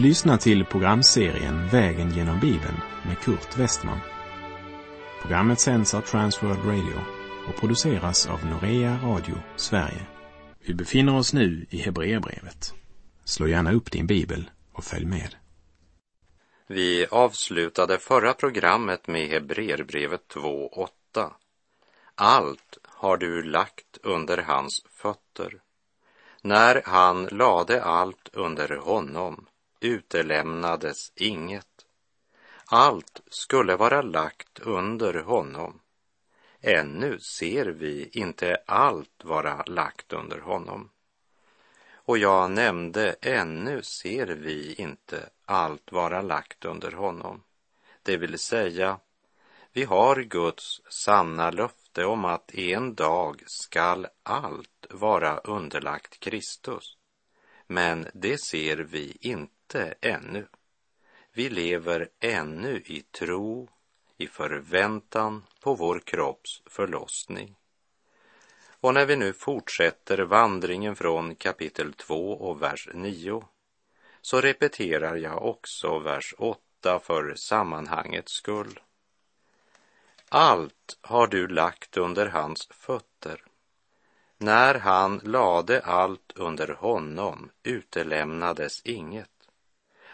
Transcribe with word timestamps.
Du 0.00 0.06
lyssnar 0.06 0.36
till 0.36 0.64
programserien 0.64 1.68
Vägen 1.68 2.10
genom 2.10 2.40
Bibeln 2.40 2.80
med 3.06 3.18
Kurt 3.18 3.58
Westman. 3.58 3.98
Programmet 5.22 5.60
sänds 5.60 5.94
av 5.94 6.00
Transworld 6.00 6.64
Radio 6.64 7.00
och 7.48 7.56
produceras 7.60 8.26
av 8.26 8.46
Norea 8.46 8.98
Radio 9.02 9.34
Sverige. 9.56 10.06
Vi 10.66 10.74
befinner 10.74 11.16
oss 11.16 11.32
nu 11.32 11.66
i 11.70 11.78
Hebreerbrevet. 11.78 12.74
Slå 13.24 13.48
gärna 13.48 13.72
upp 13.72 13.90
din 13.90 14.06
bibel 14.06 14.50
och 14.72 14.84
följ 14.84 15.06
med. 15.06 15.34
Vi 16.66 17.06
avslutade 17.10 17.98
förra 17.98 18.32
programmet 18.32 19.06
med 19.06 19.28
Hebreerbrevet 19.28 20.22
2.8. 20.34 21.30
Allt 22.14 22.78
har 22.82 23.16
du 23.16 23.42
lagt 23.42 23.98
under 24.02 24.38
hans 24.38 24.84
fötter. 24.90 25.60
När 26.42 26.82
han 26.84 27.24
lade 27.24 27.82
allt 27.82 28.28
under 28.32 28.76
honom 28.76 29.46
utelämnades 29.80 31.12
inget. 31.14 31.86
Allt 32.64 33.20
skulle 33.26 33.76
vara 33.76 34.02
lagt 34.02 34.58
under 34.58 35.14
honom. 35.14 35.80
Ännu 36.60 37.18
ser 37.18 37.66
vi 37.66 38.10
inte 38.12 38.62
allt 38.66 39.24
vara 39.24 39.62
lagt 39.62 40.12
under 40.12 40.38
honom. 40.38 40.90
Och 41.92 42.18
jag 42.18 42.50
nämnde 42.50 43.16
ännu 43.20 43.82
ser 43.82 44.26
vi 44.26 44.74
inte 44.74 45.30
allt 45.44 45.92
vara 45.92 46.22
lagt 46.22 46.64
under 46.64 46.92
honom. 46.92 47.42
Det 48.02 48.16
vill 48.16 48.38
säga, 48.38 48.98
vi 49.72 49.84
har 49.84 50.22
Guds 50.22 50.80
sanna 50.88 51.50
löfte 51.50 52.04
om 52.04 52.24
att 52.24 52.54
en 52.54 52.94
dag 52.94 53.42
skall 53.46 54.06
allt 54.22 54.86
vara 54.90 55.38
underlagt 55.38 56.20
Kristus. 56.20 56.96
Men 57.66 58.06
det 58.14 58.40
ser 58.40 58.76
vi 58.76 59.16
inte 59.20 59.59
ännu. 60.00 60.46
Vi 61.32 61.48
lever 61.48 62.08
ännu 62.20 62.82
i 62.86 63.00
tro, 63.00 63.68
i 64.16 64.26
förväntan 64.26 65.44
på 65.60 65.74
vår 65.74 65.98
kropps 65.98 66.62
förlossning. 66.66 67.56
Och 68.80 68.94
när 68.94 69.06
vi 69.06 69.16
nu 69.16 69.32
fortsätter 69.32 70.18
vandringen 70.18 70.96
från 70.96 71.34
kapitel 71.34 71.92
2 71.92 72.32
och 72.32 72.62
vers 72.62 72.88
9 72.94 73.44
så 74.20 74.40
repeterar 74.40 75.16
jag 75.16 75.42
också 75.42 75.98
vers 75.98 76.34
8 76.38 76.98
för 76.98 77.34
sammanhangets 77.34 78.32
skull. 78.32 78.80
Allt 80.28 80.98
har 81.00 81.26
du 81.26 81.48
lagt 81.48 81.96
under 81.96 82.26
hans 82.26 82.68
fötter. 82.70 83.44
När 84.38 84.74
han 84.74 85.20
lade 85.24 85.80
allt 85.80 86.32
under 86.34 86.68
honom 86.68 87.50
utelämnades 87.62 88.82
inget. 88.84 89.39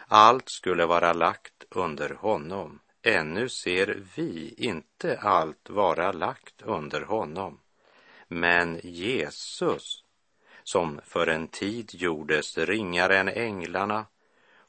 Allt 0.09 0.49
skulle 0.49 0.85
vara 0.85 1.13
lagt 1.13 1.63
under 1.69 2.09
honom. 2.09 2.79
Ännu 3.01 3.49
ser 3.49 4.03
vi 4.15 4.53
inte 4.57 5.19
allt 5.19 5.69
vara 5.69 6.11
lagt 6.11 6.61
under 6.61 7.01
honom. 7.01 7.59
Men 8.27 8.79
Jesus, 8.83 10.03
som 10.63 10.99
för 11.03 11.27
en 11.27 11.47
tid 11.47 11.89
gjordes 11.93 12.57
ringare 12.57 13.17
än 13.17 13.29
änglarna, 13.29 14.05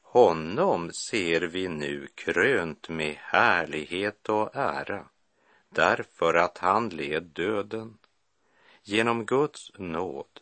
honom 0.01 0.91
ser 0.91 1.41
vi 1.41 1.67
nu 1.67 2.07
krönt 2.15 2.89
med 2.89 3.15
härlighet 3.19 4.29
och 4.29 4.55
ära, 4.55 5.05
därför 5.69 6.33
att 6.33 6.57
han 6.57 6.89
led 6.89 7.23
döden. 7.23 7.97
Genom 8.83 9.25
Guds 9.25 9.71
nåd 9.77 10.39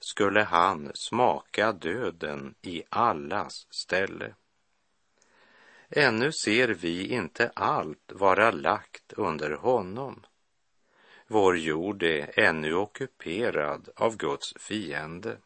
skulle 0.00 0.42
han 0.42 0.90
smaka 0.94 1.72
döden 1.72 2.54
i 2.62 2.82
allas 2.88 3.66
ställe. 3.70 4.34
Ännu 5.90 6.32
ser 6.32 6.68
vi 6.68 7.08
inte 7.08 7.50
allt 7.54 8.12
vara 8.12 8.50
lagt 8.50 9.12
under 9.12 9.50
honom. 9.50 10.26
Vår 11.26 11.58
jord 11.58 12.02
är 12.02 12.40
ännu 12.40 12.74
ockuperad 12.74 13.88
av 13.96 14.16
Guds 14.16 14.54
fiende. 14.58 15.36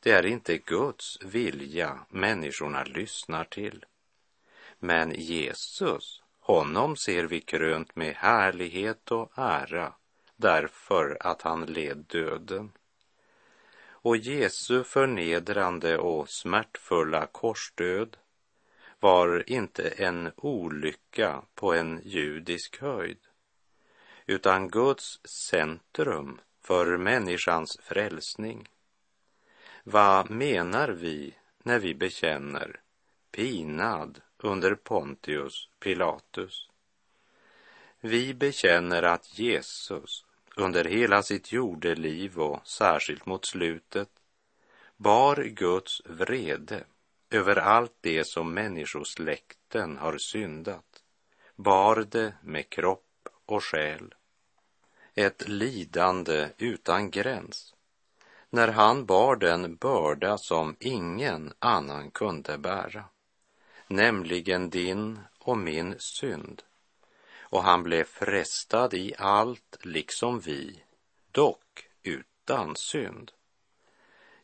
Det 0.00 0.10
är 0.10 0.26
inte 0.26 0.58
Guds 0.58 1.18
vilja 1.22 1.98
människorna 2.08 2.84
lyssnar 2.84 3.44
till. 3.44 3.84
Men 4.78 5.10
Jesus, 5.14 6.22
honom 6.40 6.96
ser 6.96 7.24
vi 7.24 7.40
krönt 7.40 7.96
med 7.96 8.14
härlighet 8.14 9.10
och 9.12 9.32
ära 9.34 9.92
därför 10.36 11.16
att 11.20 11.42
han 11.42 11.66
led 11.66 11.96
döden. 11.96 12.72
Och 13.88 14.16
Jesu 14.16 14.84
förnedrande 14.84 15.98
och 15.98 16.28
smärtfulla 16.28 17.26
korsdöd 17.26 18.16
var 19.06 19.50
inte 19.50 19.88
en 19.88 20.32
olycka 20.36 21.42
på 21.54 21.74
en 21.74 22.00
judisk 22.04 22.80
höjd, 22.80 23.18
utan 24.26 24.68
Guds 24.68 25.20
centrum 25.24 26.40
för 26.62 26.96
människans 26.96 27.78
frälsning. 27.82 28.68
Vad 29.84 30.30
menar 30.30 30.88
vi 30.88 31.34
när 31.62 31.78
vi 31.78 31.94
bekänner 31.94 32.80
pinad 33.30 34.20
under 34.38 34.74
Pontius 34.74 35.68
Pilatus? 35.80 36.68
Vi 38.00 38.34
bekänner 38.34 39.02
att 39.02 39.38
Jesus 39.38 40.24
under 40.56 40.84
hela 40.84 41.22
sitt 41.22 41.52
jordeliv 41.52 42.40
och 42.40 42.66
särskilt 42.68 43.26
mot 43.26 43.44
slutet 43.44 44.10
bar 44.96 45.36
Guds 45.36 46.02
vrede 46.04 46.84
över 47.30 47.56
allt 47.56 47.96
det 48.00 48.24
som 48.24 48.54
människosläkten 48.54 49.96
har 49.96 50.18
syndat, 50.18 51.02
bar 51.56 52.06
det 52.10 52.34
med 52.42 52.70
kropp 52.70 53.28
och 53.46 53.64
själ. 53.64 54.14
Ett 55.14 55.48
lidande 55.48 56.48
utan 56.58 57.10
gräns, 57.10 57.74
när 58.50 58.68
han 58.68 59.06
bar 59.06 59.36
den 59.36 59.76
börda 59.76 60.38
som 60.38 60.76
ingen 60.80 61.52
annan 61.58 62.10
kunde 62.10 62.58
bära, 62.58 63.04
nämligen 63.88 64.70
din 64.70 65.20
och 65.38 65.58
min 65.58 65.94
synd. 65.98 66.62
Och 67.38 67.62
han 67.62 67.82
blev 67.82 68.04
frestad 68.04 68.94
i 68.94 69.14
allt 69.18 69.78
liksom 69.82 70.40
vi, 70.40 70.82
dock 71.32 71.88
utan 72.02 72.76
synd. 72.76 73.32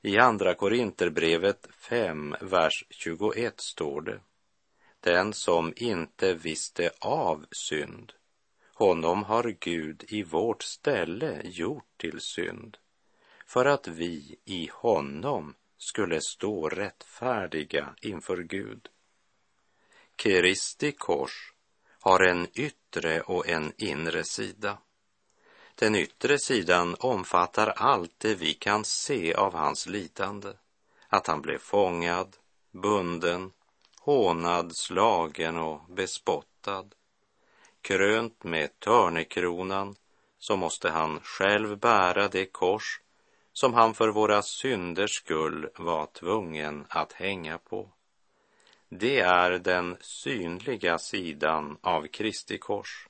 I 0.04 0.18
Andra 0.18 0.54
Korinterbrevet 0.54 1.68
5, 1.78 2.34
vers 2.40 2.84
21 2.90 3.60
står 3.60 4.00
det. 4.00 4.20
Den 5.00 5.32
som 5.32 5.72
inte 5.76 6.34
visste 6.34 6.90
av 7.00 7.46
synd, 7.50 8.12
honom 8.74 9.22
har 9.22 9.56
Gud 9.60 10.04
i 10.08 10.22
vårt 10.22 10.62
ställe 10.62 11.40
gjort 11.44 11.88
till 11.96 12.20
synd, 12.20 12.76
för 13.46 13.64
att 13.64 13.88
vi 13.88 14.36
i 14.44 14.70
honom 14.72 15.54
skulle 15.78 16.20
stå 16.20 16.68
rättfärdiga 16.68 17.94
inför 18.00 18.36
Gud. 18.36 18.88
Kristi 20.16 20.92
kors 20.92 21.52
har 22.00 22.24
en 22.24 22.46
yttre 22.54 23.20
och 23.20 23.48
en 23.48 23.72
inre 23.78 24.24
sida. 24.24 24.78
Den 25.74 25.94
yttre 25.94 26.38
sidan 26.38 26.96
omfattar 27.00 27.66
allt 27.66 28.14
det 28.18 28.34
vi 28.34 28.54
kan 28.54 28.84
se 28.84 29.34
av 29.34 29.54
hans 29.54 29.86
lidande. 29.86 30.52
Att 31.08 31.26
han 31.26 31.42
blev 31.42 31.58
fångad, 31.58 32.36
bunden, 32.70 33.52
hånad, 34.00 34.76
slagen 34.76 35.58
och 35.58 35.80
bespottad. 35.88 36.84
Krönt 37.82 38.44
med 38.44 38.80
törnekronan 38.80 39.96
så 40.38 40.56
måste 40.56 40.90
han 40.90 41.20
själv 41.20 41.78
bära 41.78 42.28
det 42.28 42.46
kors 42.46 43.00
som 43.52 43.74
han 43.74 43.94
för 43.94 44.08
våra 44.08 44.42
synders 44.42 45.10
skull 45.10 45.68
var 45.76 46.06
tvungen 46.06 46.86
att 46.88 47.12
hänga 47.12 47.58
på. 47.58 47.88
Det 48.88 49.20
är 49.20 49.50
den 49.50 49.96
synliga 50.00 50.98
sidan 50.98 51.78
av 51.80 52.06
Kristi 52.06 52.58
kors 52.58 53.08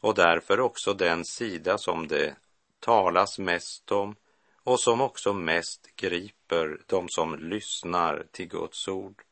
och 0.00 0.14
därför 0.14 0.60
också 0.60 0.94
den 0.94 1.24
sida 1.24 1.78
som 1.78 2.08
det 2.08 2.36
talas 2.80 3.38
mest 3.38 3.92
om 3.92 4.16
och 4.62 4.80
som 4.80 5.00
också 5.00 5.32
mest 5.32 5.96
griper 5.96 6.80
de 6.86 7.08
som 7.08 7.38
lyssnar 7.38 8.26
till 8.30 8.48
Guds 8.48 8.88
ord. 8.88 9.22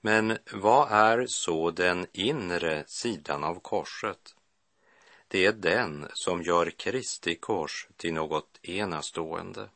Men 0.00 0.38
vad 0.52 0.92
är 0.92 1.26
så 1.28 1.70
den 1.70 2.06
inre 2.12 2.84
sidan 2.86 3.44
av 3.44 3.60
korset? 3.60 4.34
Det 5.28 5.46
är 5.46 5.52
den 5.52 6.08
som 6.12 6.42
gör 6.42 6.70
Kristi 6.70 7.34
kors 7.34 7.88
till 7.96 8.14
något 8.14 8.58
enastående. 8.62 9.68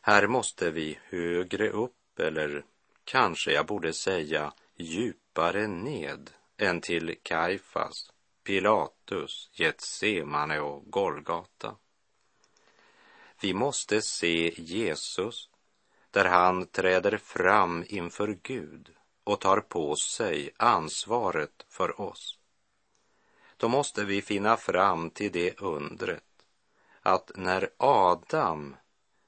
Här 0.00 0.26
måste 0.26 0.70
vi 0.70 0.98
högre 1.04 1.70
upp, 1.70 2.20
eller 2.20 2.64
kanske 3.04 3.52
jag 3.52 3.66
borde 3.66 3.92
säga 3.92 4.52
djupare 4.76 5.66
ned 5.66 6.30
än 6.56 6.80
till 6.80 7.16
Kaifas 7.22 8.10
Pilatus, 8.50 9.50
Getsemane 9.52 10.60
och 10.60 10.90
Golgata. 10.90 11.76
Vi 13.40 13.54
måste 13.54 14.02
se 14.02 14.54
Jesus 14.56 15.50
där 16.10 16.24
han 16.24 16.66
träder 16.66 17.16
fram 17.16 17.84
inför 17.86 18.38
Gud 18.42 18.90
och 19.24 19.40
tar 19.40 19.60
på 19.60 19.96
sig 19.96 20.50
ansvaret 20.56 21.66
för 21.68 22.00
oss. 22.00 22.38
Då 23.56 23.68
måste 23.68 24.04
vi 24.04 24.22
finna 24.22 24.56
fram 24.56 25.10
till 25.10 25.32
det 25.32 25.60
undret 25.60 26.44
att 27.02 27.30
när 27.34 27.70
Adam 27.76 28.76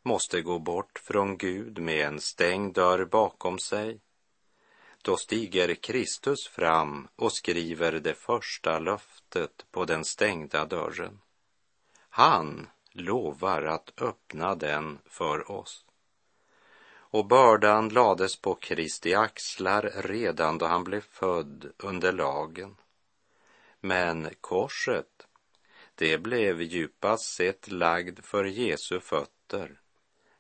måste 0.03 0.43
gå 0.43 0.59
bort 0.59 0.99
från 0.99 1.37
Gud 1.37 1.79
med 1.79 2.07
en 2.07 2.21
stängd 2.21 2.75
dörr 2.75 3.05
bakom 3.05 3.59
sig, 3.59 4.01
då 5.03 5.17
stiger 5.17 5.75
Kristus 5.75 6.49
fram 6.49 7.09
och 7.17 7.33
skriver 7.33 7.93
det 7.93 8.15
första 8.15 8.79
löftet 8.79 9.67
på 9.71 9.85
den 9.85 10.05
stängda 10.05 10.65
dörren. 10.65 11.21
Han 12.09 12.69
lovar 12.93 13.63
att 13.63 14.03
öppna 14.03 14.55
den 14.55 14.99
för 15.07 15.51
oss. 15.51 15.85
Och 16.95 17.27
bördan 17.27 17.89
lades 17.89 18.37
på 18.37 18.55
Kristi 18.55 19.15
axlar 19.15 19.93
redan 19.97 20.59
då 20.59 20.67
han 20.67 20.85
blev 20.85 21.01
född 21.01 21.73
under 21.77 22.13
lagen. 22.13 22.77
Men 23.81 24.29
korset, 24.41 25.27
det 25.95 26.19
blev 26.19 26.63
djupast 26.63 27.35
sett 27.35 27.71
lagd 27.73 28.25
för 28.25 28.45
Jesu 28.45 29.01
fötter 29.01 29.81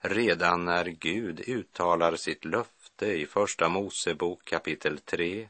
redan 0.02 0.64
när 0.64 0.84
Gud 0.84 1.40
uttalar 1.48 2.16
sitt 2.16 2.44
löfte 2.44 2.81
i 3.06 3.26
Första 3.26 3.68
Mosebok 3.68 4.44
kapitel 4.44 4.98
3 4.98 5.48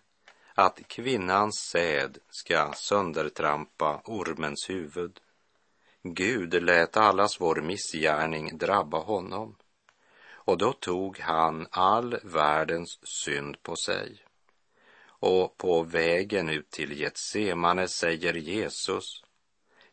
att 0.55 0.89
kvinnans 0.89 1.55
säd 1.55 2.19
ska 2.31 2.73
söndertrampa 2.73 4.03
ormens 4.05 4.71
huvud. 4.71 5.21
Gud 6.03 6.63
lät 6.63 6.97
allas 6.97 7.41
vår 7.41 7.57
missgärning 7.57 8.59
drabba 8.59 8.99
honom 8.99 9.57
och 10.45 10.59
då 10.59 10.73
tog 10.73 11.19
han 11.19 11.67
all 11.71 12.19
världens 12.23 12.99
synd 13.03 13.63
på 13.63 13.77
sig. 13.77 14.25
Och 15.05 15.57
på 15.57 15.83
vägen 15.83 16.49
ut 16.49 16.71
till 16.71 17.01
Getsemane 17.01 17.89
säger 17.89 18.35
Jesus, 18.35 19.23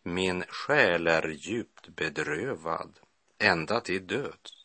min 0.03 0.43
själ 0.49 1.07
är 1.07 1.27
djupt 1.27 1.87
bedrövad 1.87 2.99
ända 3.37 3.81
till 3.81 4.07
döds. 4.07 4.58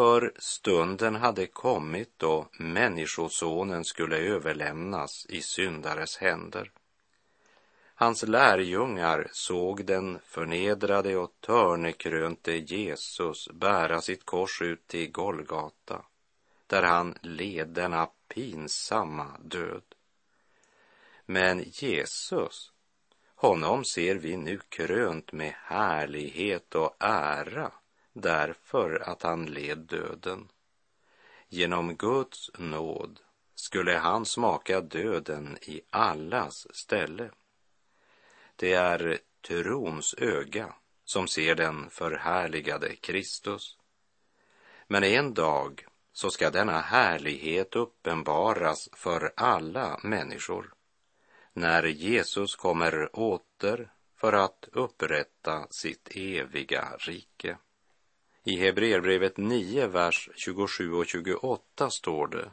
För 0.00 0.32
stunden 0.38 1.14
hade 1.14 1.46
kommit 1.46 2.10
då 2.16 2.48
Människosonen 2.58 3.84
skulle 3.84 4.16
överlämnas 4.16 5.26
i 5.28 5.42
syndares 5.42 6.16
händer. 6.16 6.70
Hans 7.94 8.22
lärjungar 8.22 9.28
såg 9.32 9.84
den 9.84 10.18
förnedrade 10.24 11.16
och 11.16 11.32
törnekrönte 11.40 12.52
Jesus 12.52 13.48
bära 13.52 14.00
sitt 14.00 14.26
kors 14.26 14.62
ut 14.62 14.86
till 14.86 15.10
Golgata, 15.10 16.04
där 16.66 16.82
han 16.82 17.18
led 17.22 17.68
denna 17.68 18.08
pinsamma 18.28 19.26
död. 19.40 19.84
Men 21.26 21.64
Jesus, 21.66 22.72
honom 23.34 23.84
ser 23.84 24.14
vi 24.14 24.36
nu 24.36 24.60
krönt 24.68 25.32
med 25.32 25.54
härlighet 25.56 26.74
och 26.74 26.96
ära 26.98 27.72
därför 28.12 29.02
att 29.10 29.22
han 29.22 29.46
led 29.46 29.78
döden. 29.78 30.48
Genom 31.48 31.96
Guds 31.96 32.50
nåd 32.58 33.20
skulle 33.54 33.92
han 33.92 34.26
smaka 34.26 34.80
döden 34.80 35.58
i 35.62 35.80
allas 35.90 36.66
ställe. 36.76 37.30
Det 38.56 38.72
är 38.72 39.18
trons 39.48 40.14
öga 40.18 40.74
som 41.04 41.28
ser 41.28 41.54
den 41.54 41.90
förhärligade 41.90 42.96
Kristus. 42.96 43.78
Men 44.86 45.04
en 45.04 45.34
dag 45.34 45.86
så 46.12 46.30
ska 46.30 46.50
denna 46.50 46.80
härlighet 46.80 47.76
uppenbaras 47.76 48.88
för 48.92 49.32
alla 49.36 50.00
människor 50.02 50.74
när 51.52 51.84
Jesus 51.84 52.56
kommer 52.56 53.16
åter 53.16 53.92
för 54.16 54.32
att 54.32 54.68
upprätta 54.72 55.66
sitt 55.70 56.08
eviga 56.14 56.96
rike. 56.98 57.58
I 58.44 58.56
Hebreerbrevet 58.56 59.36
9, 59.36 59.86
vers 59.86 60.28
27 60.34 60.92
och 60.92 61.06
28 61.06 61.90
står 61.90 62.26
det 62.26 62.50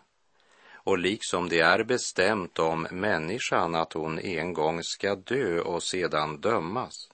och 0.87 0.97
liksom 0.97 1.49
det 1.49 1.59
är 1.59 1.83
bestämt 1.83 2.59
om 2.59 2.87
människan 2.91 3.75
att 3.75 3.93
hon 3.93 4.19
en 4.19 4.53
gång 4.53 4.83
ska 4.83 5.15
dö 5.15 5.61
och 5.61 5.83
sedan 5.83 6.41
dömas, 6.41 7.09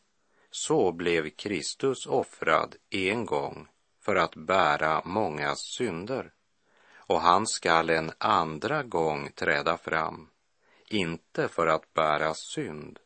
så 0.51 0.91
blev 0.91 1.29
Kristus 1.29 2.05
offrad 2.05 2.75
en 2.89 3.25
gång 3.25 3.67
för 4.01 4.15
att 4.15 4.35
bära 4.35 5.01
mångas 5.05 5.59
synder, 5.59 6.31
och 6.95 7.21
han 7.21 7.47
skall 7.47 7.89
en 7.89 8.11
andra 8.17 8.83
gång 8.83 9.31
träda 9.31 9.77
fram, 9.77 10.29
inte 10.87 11.47
för 11.47 11.67
att 11.67 11.93
bära 11.93 12.33
synd, 12.33 12.99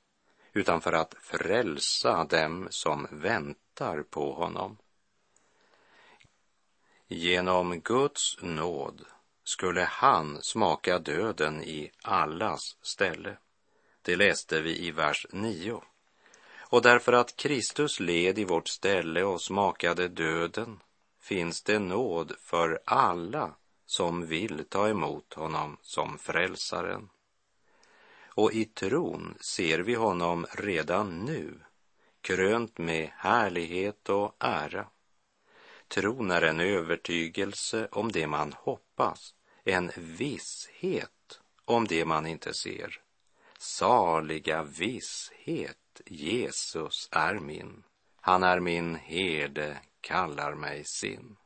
utan 0.54 0.82
för 0.82 0.94
att 0.94 1.16
frälsa 1.22 2.24
dem 2.24 2.68
som 2.70 3.08
väntar 3.12 4.04
på 4.04 4.34
honom. 4.34 4.78
Genom 7.10 7.80
Guds 7.80 8.38
nåd 8.42 9.06
skulle 9.44 9.82
han 9.82 10.42
smaka 10.42 11.00
döden 11.00 11.64
i 11.64 11.92
allas 12.02 12.78
ställe. 12.82 13.38
Det 14.02 14.16
läste 14.16 14.62
vi 14.62 14.88
i 14.88 14.92
vers 14.92 15.28
9. 15.30 15.82
Och 16.70 16.82
därför 16.82 17.14
att 17.14 17.36
Kristus 17.36 18.00
led 18.00 18.40
i 18.40 18.44
vårt 18.44 18.68
ställe 18.68 19.24
och 19.24 19.42
smakade 19.42 20.08
döden 20.08 20.80
finns 21.22 21.64
det 21.64 21.80
nåd 21.80 22.34
för 22.40 22.80
alla 22.86 23.56
som 23.86 24.26
vill 24.26 24.66
ta 24.70 24.90
emot 24.90 25.34
honom 25.34 25.78
som 25.82 26.18
frälsaren. 26.18 27.10
Och 28.26 28.54
i 28.54 28.66
tron 28.66 29.38
ser 29.56 29.80
vi 29.80 29.96
honom 29.96 30.46
redan 30.52 31.20
nu 31.20 31.60
krönt 32.22 32.78
med 32.78 33.10
härlighet 33.16 34.10
och 34.10 34.36
ära. 34.40 34.88
Tron 35.88 36.32
är 36.32 36.42
en 36.42 36.60
övertygelse 36.60 37.88
om 37.92 38.12
det 38.12 38.28
man 38.28 38.54
hoppas 38.54 39.36
en 39.64 39.92
visshet 39.96 41.40
om 41.66 41.88
det 41.88 42.06
man 42.06 42.26
inte 42.26 42.54
ser. 42.54 43.02
Saliga 43.60 44.64
visshet, 44.64 46.02
Jesus 46.06 47.10
är 47.12 47.34
min. 47.34 47.84
Han 48.22 48.44
är 48.44 48.60
min 48.60 48.96
herde, 48.96 49.78
kallar 50.02 50.56
mig 50.56 50.84
sin. 50.84 51.38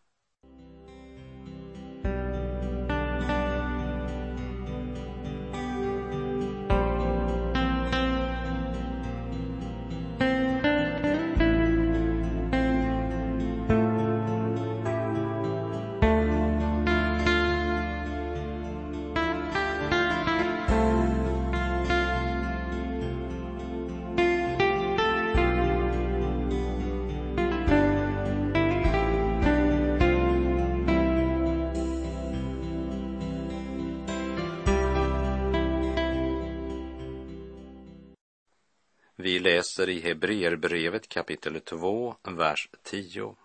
I 39.92 40.00
Hebreerbrevet 40.00 41.10
kapitel 41.10 41.62
2, 41.62 42.16
vers 42.24 42.70
10. 42.84 43.36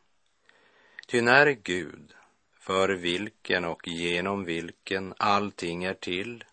Ty 1.07 1.21
när 1.21 1.47
Gud, 1.51 2.15
för 2.59 2.89
vilken 2.89 3.65
och 3.65 3.89
genom 3.89 4.45
vilken 4.45 5.15
allting 5.17 5.85
är 5.85 5.95
till, 5.95 6.45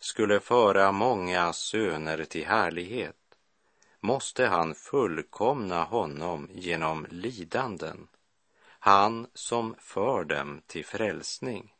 skulle 0.00 0.40
föra 0.40 0.92
många 0.92 1.52
söner 1.52 2.24
till 2.24 2.46
härlighet, 2.46 3.16
måste 4.00 4.46
han 4.46 4.74
fullkomna 4.74 5.84
honom 5.84 6.48
genom 6.52 7.06
lidanden, 7.10 8.08
han 8.68 9.26
som 9.34 9.74
för 9.78 10.24
dem 10.24 10.62
till 10.66 10.84
frälsning. 10.84 11.74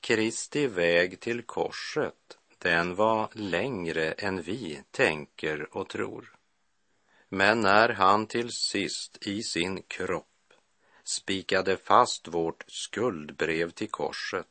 Kristi 0.00 0.66
väg 0.66 1.20
till 1.20 1.42
korset 1.42 2.38
den 2.64 2.94
var 2.94 3.28
längre 3.32 4.12
än 4.12 4.42
vi 4.42 4.82
tänker 4.90 5.76
och 5.76 5.88
tror. 5.88 6.36
Men 7.28 7.60
när 7.60 7.88
han 7.88 8.26
till 8.26 8.50
sist 8.52 9.26
i 9.26 9.42
sin 9.42 9.82
kropp 9.82 10.52
spikade 11.04 11.76
fast 11.76 12.28
vårt 12.28 12.64
skuldbrev 12.68 13.70
till 13.70 13.90
korset 13.90 14.46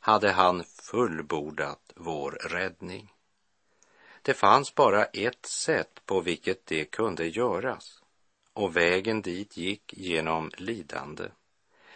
hade 0.00 0.30
han 0.30 0.64
fullbordat 0.64 1.92
vår 1.96 2.30
räddning. 2.30 3.12
Det 4.22 4.34
fanns 4.34 4.74
bara 4.74 5.04
ett 5.04 5.46
sätt 5.46 6.00
på 6.06 6.20
vilket 6.20 6.66
det 6.66 6.84
kunde 6.84 7.26
göras 7.26 8.02
och 8.52 8.76
vägen 8.76 9.22
dit 9.22 9.56
gick 9.56 9.94
genom 9.96 10.50
lidande. 10.56 11.28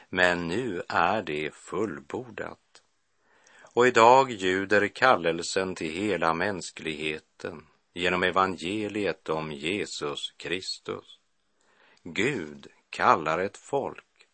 men 0.09 0.49
nu 0.49 0.83
är 0.89 1.23
det 1.23 1.55
fullbordat. 1.55 2.64
Och 3.75 3.87
idag 3.87 4.31
ljuder 4.31 4.89
kallelsen 4.89 5.75
till 5.75 5.91
hela 5.91 6.35
mänskligheten 6.35 7.67
genom 7.95 8.23
evangeliet 8.23 9.29
om 9.29 9.53
Jesus 9.53 10.31
Kristus. 10.37 11.19
Gud 12.03 12.67
kallar 12.91 13.39
ett 13.39 13.57
folk 13.57 14.27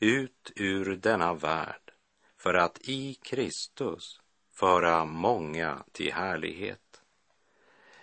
ut 0.00 0.52
ur 0.56 0.96
denna 0.96 1.34
värld 1.34 1.92
för 2.38 2.54
att 2.54 2.78
i 2.88 3.14
Kristus 3.14 4.20
föra 4.54 5.04
många 5.04 5.84
till 5.92 6.12
härlighet. 6.12 7.02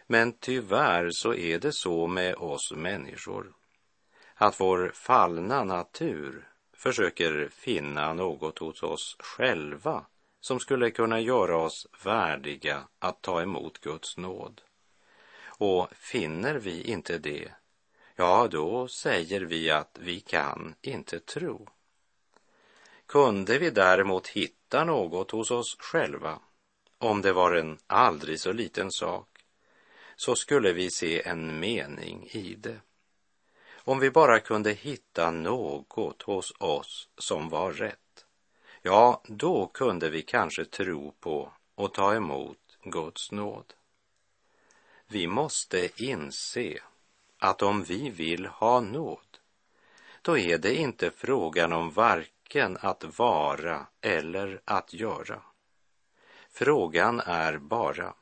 Men 0.08 0.34
tyvärr 0.34 1.10
så 1.12 1.34
är 1.34 1.60
det 1.60 1.74
så 1.74 2.08
med 2.08 2.36
oss 2.36 2.72
människor 2.76 3.54
att 4.36 4.60
vår 4.60 4.92
fallna 4.94 5.64
natur 5.64 6.48
försöker 6.74 7.50
finna 7.52 8.14
något 8.14 8.60
hos 8.60 8.84
oss 8.84 9.16
själva 9.20 10.06
som 10.44 10.60
skulle 10.60 10.92
kunna 10.92 11.20
göra 11.20 11.58
oss 11.58 11.88
värdiga 12.04 12.88
att 13.00 13.22
ta 13.22 13.42
emot 13.42 13.80
Guds 13.80 14.18
nåd. 14.18 14.62
Och 15.46 15.88
finner 15.96 16.56
vi 16.56 16.84
inte 16.84 17.18
det, 17.18 17.52
ja, 18.16 18.48
då 18.52 18.88
säger 18.88 19.42
vi 19.42 19.72
att 19.72 19.98
vi 20.02 20.20
kan 20.20 20.76
inte 20.82 21.20
tro. 21.20 21.68
Kunde 23.06 23.58
vi 23.60 23.70
däremot 23.70 24.28
hitta 24.28 24.84
något 24.84 25.32
hos 25.32 25.52
oss 25.52 25.78
själva, 25.80 26.40
om 26.98 27.22
det 27.22 27.34
var 27.34 27.56
en 27.56 27.78
aldrig 27.88 28.40
så 28.40 28.52
liten 28.52 28.92
sak, 28.92 29.46
så 30.16 30.36
skulle 30.36 30.74
vi 30.74 30.92
se 30.92 31.28
en 31.28 31.60
mening 31.60 32.28
i 32.32 32.56
det. 32.56 32.80
Om 33.76 34.00
vi 34.00 34.12
bara 34.12 34.40
kunde 34.40 34.72
hitta 34.72 35.32
något 35.32 36.22
hos 36.22 36.54
oss 36.60 37.10
som 37.18 37.50
var 37.50 37.72
rätt, 37.72 38.03
ja, 38.86 39.22
då 39.28 39.68
kunde 39.68 40.10
vi 40.10 40.22
kanske 40.22 40.66
tro 40.66 41.12
på 41.20 41.52
och 41.76 41.94
ta 41.94 42.16
emot 42.16 42.78
Guds 42.84 43.32
nåd. 43.32 43.74
Vi 45.08 45.28
måste 45.28 46.04
inse 46.04 46.80
att 47.38 47.62
om 47.62 47.84
vi 47.84 48.10
vill 48.10 48.46
ha 48.46 48.80
nåd, 48.80 49.40
då 50.22 50.38
är 50.38 50.58
det 50.58 50.76
inte 50.76 51.12
frågan 51.12 51.74
om 51.74 51.92
varken 51.92 52.78
att 52.82 53.18
vara 53.18 53.88
eller 54.02 54.62
att 54.66 54.94
göra. 54.94 55.42
Frågan 56.50 57.20
är 57.20 57.58
bara, 57.58 58.14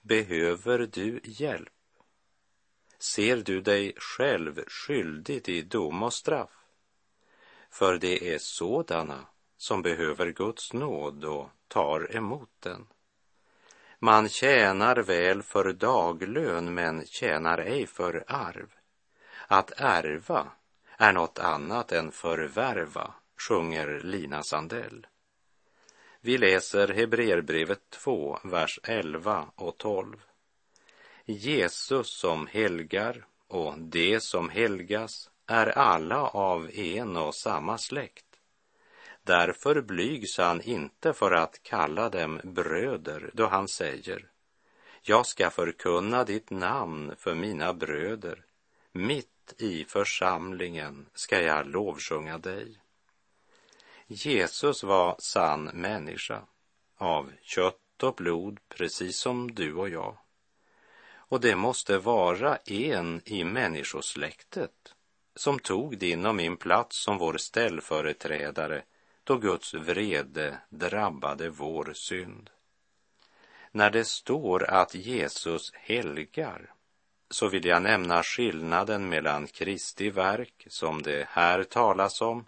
behöver 0.00 0.78
du 0.78 1.20
hjälp? 1.24 1.72
Ser 2.98 3.36
du 3.36 3.60
dig 3.60 3.94
själv 3.96 4.64
skyldig 4.66 5.44
till 5.44 5.68
dom 5.68 6.02
och 6.02 6.12
straff? 6.12 6.66
För 7.70 7.98
det 7.98 8.34
är 8.34 8.38
sådana 8.38 9.26
som 9.62 9.82
behöver 9.82 10.32
Guds 10.32 10.72
nåd 10.72 11.24
och 11.24 11.48
tar 11.68 12.16
emot 12.16 12.50
den. 12.60 12.86
Man 13.98 14.28
tjänar 14.28 14.96
väl 14.96 15.42
för 15.42 15.72
daglön 15.72 16.74
men 16.74 17.06
tjänar 17.06 17.58
ej 17.58 17.86
för 17.86 18.24
arv. 18.26 18.66
Att 19.46 19.72
ärva 19.76 20.46
är 20.96 21.12
något 21.12 21.38
annat 21.38 21.92
än 21.92 22.12
förvärva, 22.12 23.14
sjunger 23.48 24.00
Lina 24.00 24.42
Sandell. 24.42 25.06
Vi 26.20 26.38
läser 26.38 26.88
Hebreerbrevet 26.88 27.90
2, 27.90 28.38
vers 28.44 28.80
11 28.82 29.46
och 29.54 29.78
12. 29.78 30.22
Jesus 31.24 32.10
som 32.10 32.46
helgar 32.46 33.26
och 33.48 33.78
det 33.78 34.22
som 34.22 34.48
helgas 34.48 35.30
är 35.46 35.78
alla 35.78 36.20
av 36.20 36.70
en 36.70 37.16
och 37.16 37.34
samma 37.34 37.78
släkt. 37.78 38.31
Därför 39.24 39.80
blygs 39.80 40.38
han 40.38 40.62
inte 40.62 41.12
för 41.12 41.32
att 41.32 41.62
kalla 41.62 42.08
dem 42.08 42.40
bröder 42.44 43.30
då 43.34 43.46
han 43.46 43.68
säger 43.68 44.30
Jag 45.02 45.26
ska 45.26 45.50
förkunna 45.50 46.24
ditt 46.24 46.50
namn 46.50 47.14
för 47.18 47.34
mina 47.34 47.74
bröder. 47.74 48.44
Mitt 48.92 49.54
i 49.58 49.84
församlingen 49.84 51.06
ska 51.14 51.40
jag 51.40 51.66
lovsjunga 51.66 52.38
dig. 52.38 52.82
Jesus 54.06 54.82
var 54.82 55.16
sann 55.18 55.64
människa 55.64 56.42
av 56.96 57.32
kött 57.42 58.02
och 58.02 58.14
blod 58.14 58.60
precis 58.68 59.18
som 59.18 59.54
du 59.54 59.74
och 59.74 59.88
jag. 59.88 60.16
Och 61.14 61.40
det 61.40 61.56
måste 61.56 61.98
vara 61.98 62.56
en 62.56 63.22
i 63.24 63.44
människosläktet 63.44 64.94
som 65.34 65.58
tog 65.58 65.98
din 65.98 66.26
och 66.26 66.34
min 66.34 66.56
plats 66.56 67.02
som 67.02 67.18
vår 67.18 67.36
ställföreträdare 67.36 68.82
då 69.24 69.36
Guds 69.36 69.74
vrede 69.74 70.58
drabbade 70.68 71.48
vår 71.48 71.92
synd. 71.94 72.50
När 73.70 73.90
det 73.90 74.04
står 74.04 74.70
att 74.70 74.94
Jesus 74.94 75.72
helgar 75.74 76.74
så 77.30 77.48
vill 77.48 77.64
jag 77.64 77.82
nämna 77.82 78.22
skillnaden 78.22 79.08
mellan 79.08 79.46
Kristi 79.46 80.10
verk, 80.10 80.66
som 80.66 81.02
det 81.02 81.26
här 81.30 81.64
talas 81.64 82.20
om, 82.20 82.46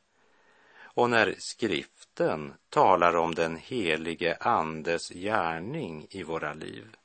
och 0.82 1.10
när 1.10 1.34
skriften 1.38 2.54
talar 2.68 3.16
om 3.16 3.34
den 3.34 3.56
helige 3.56 4.36
Andes 4.40 5.08
gärning 5.08 6.06
i 6.10 6.22
våra 6.22 6.54
liv. 6.54 6.96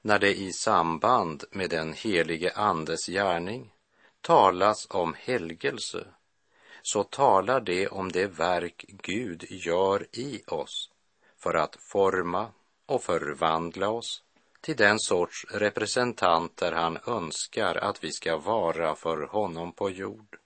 När 0.00 0.18
det 0.18 0.38
i 0.38 0.52
samband 0.52 1.44
med 1.50 1.70
den 1.70 1.92
helige 1.92 2.52
Andes 2.54 3.06
gärning 3.06 3.72
talas 4.20 4.86
om 4.90 5.14
helgelse 5.18 6.06
så 6.92 7.04
talar 7.04 7.60
det 7.60 7.88
om 7.88 8.12
det 8.12 8.26
verk 8.26 8.84
Gud 8.88 9.44
gör 9.50 10.06
i 10.12 10.42
oss 10.46 10.90
för 11.36 11.54
att 11.54 11.76
forma 11.76 12.52
och 12.86 13.02
förvandla 13.02 13.88
oss 13.88 14.22
till 14.60 14.76
den 14.76 14.98
sorts 14.98 15.44
representanter 15.50 16.72
han 16.72 16.98
önskar 17.06 17.74
att 17.74 18.04
vi 18.04 18.12
ska 18.12 18.36
vara 18.36 18.94
för 18.94 19.26
honom 19.26 19.72
på 19.72 19.90
jord. 19.90 20.38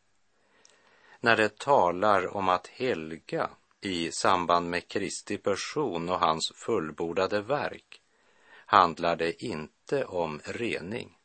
När 1.21 1.37
det 1.37 1.59
talar 1.59 2.37
om 2.37 2.49
att 2.49 2.67
helga 2.67 3.51
i 3.81 4.13
samband 4.13 4.71
med 4.71 4.89
Kristi 4.89 5.39
person 5.39 6.09
och 6.09 6.21
hans 6.21 6.53
fullbordade 6.55 7.41
verk 7.41 8.01
handlar 8.67 9.17
det 9.17 9.45
inte 9.45 10.05
om 10.05 10.41
rening. 10.45 11.17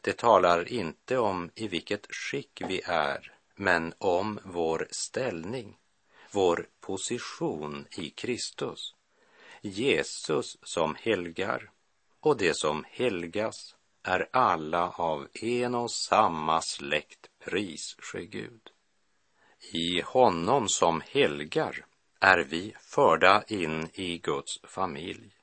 Det 0.00 0.16
talar 0.16 0.72
inte 0.72 1.18
om 1.18 1.50
i 1.54 1.68
vilket 1.68 2.06
skick 2.14 2.62
vi 2.68 2.80
är 2.84 3.31
men 3.54 3.94
om 3.98 4.40
vår 4.44 4.88
ställning, 4.90 5.76
vår 6.30 6.68
position 6.80 7.86
i 7.96 8.10
Kristus. 8.10 8.94
Jesus 9.60 10.58
som 10.62 10.94
helgar 10.94 11.70
och 12.20 12.36
det 12.36 12.56
som 12.56 12.84
helgas 12.88 13.76
är 14.02 14.28
alla 14.32 14.90
av 14.90 15.28
en 15.32 15.74
och 15.74 15.90
samma 15.90 16.60
släkt, 16.60 17.30
pris 17.44 17.96
ske 17.98 18.26
Gud. 18.26 18.70
I 19.72 20.00
honom 20.00 20.68
som 20.68 21.02
helgar 21.06 21.86
är 22.20 22.38
vi 22.38 22.74
förda 22.80 23.44
in 23.48 23.88
i 23.94 24.18
Guds 24.18 24.60
familj. 24.64 25.34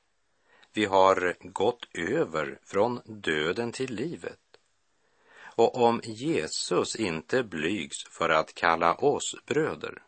Vi 0.72 0.84
har 0.84 1.36
gått 1.40 1.86
över 1.94 2.58
från 2.64 3.00
döden 3.04 3.72
till 3.72 3.94
livet 3.94 4.49
och 5.60 5.82
om 5.82 6.00
Jesus 6.04 6.96
inte 6.96 7.42
blygs 7.42 8.04
för 8.10 8.28
att 8.28 8.54
kalla 8.54 8.94
oss 8.94 9.34
bröder, 9.46 10.02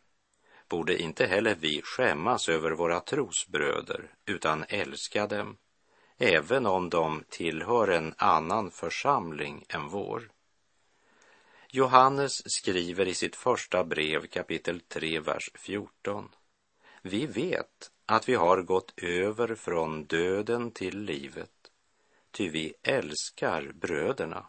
borde 0.69 1.03
inte 1.03 1.27
heller 1.27 1.57
vi 1.61 1.83
skämmas 1.83 2.49
över 2.49 2.71
våra 2.71 3.01
trosbröder, 3.01 4.15
utan 4.27 4.65
älska 4.69 5.27
dem, 5.27 5.57
även 6.19 6.67
om 6.67 6.91
de 6.91 7.25
tillhör 7.29 7.89
en 7.89 8.15
annan 8.17 8.71
församling 8.71 9.65
än 9.69 9.89
vår. 9.89 10.31
Johannes 11.69 12.53
skriver 12.53 13.09
i 13.09 13.15
sitt 13.15 13.37
första 13.37 13.85
brev 13.85 14.27
kapitel 14.27 14.81
3, 14.81 15.21
vers 15.21 15.51
14. 15.55 16.29
Vi 17.03 17.27
vet 17.27 17.91
att 18.07 18.29
vi 18.29 18.35
har 18.35 18.63
gått 18.63 18.95
över 19.03 19.55
från 19.55 20.05
döden 20.05 20.71
till 20.71 20.99
livet, 20.99 21.51
ty 22.31 22.49
vi 22.49 22.75
älskar 22.83 23.73
bröderna. 23.75 24.47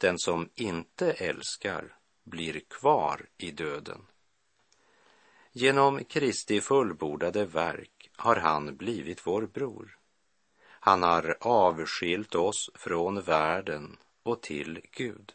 Den 0.00 0.18
som 0.18 0.48
inte 0.54 1.12
älskar 1.12 1.96
blir 2.24 2.60
kvar 2.60 3.26
i 3.38 3.50
döden. 3.50 4.06
Genom 5.52 6.04
Kristi 6.04 6.60
fullbordade 6.60 7.44
verk 7.44 8.10
har 8.16 8.36
han 8.36 8.76
blivit 8.76 9.26
vår 9.26 9.46
bror. 9.46 9.98
Han 10.62 11.02
har 11.02 11.36
avskilt 11.40 12.34
oss 12.34 12.70
från 12.74 13.20
världen 13.20 13.96
och 14.22 14.42
till 14.42 14.80
Gud. 14.92 15.32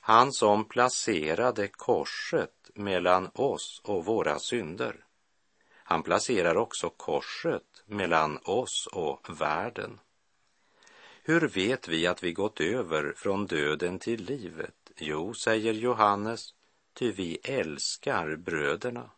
Han 0.00 0.32
som 0.32 0.64
placerade 0.64 1.68
korset 1.68 2.70
mellan 2.74 3.30
oss 3.34 3.80
och 3.84 4.04
våra 4.04 4.38
synder. 4.38 5.04
Han 5.72 6.02
placerar 6.02 6.56
också 6.56 6.90
korset 6.90 7.82
mellan 7.86 8.38
oss 8.44 8.88
och 8.92 9.40
världen. 9.40 10.00
Hur 11.28 11.48
vet 11.48 11.88
vi 11.88 12.06
att 12.06 12.22
vi 12.22 12.32
gått 12.32 12.60
över 12.60 13.12
från 13.16 13.46
döden 13.46 13.98
till 13.98 14.24
livet? 14.24 14.92
Jo, 14.96 15.34
säger 15.34 15.72
Johannes, 15.72 16.54
ty 16.94 17.12
vi 17.12 17.38
älskar 17.44 18.36
bröderna. 18.36 19.10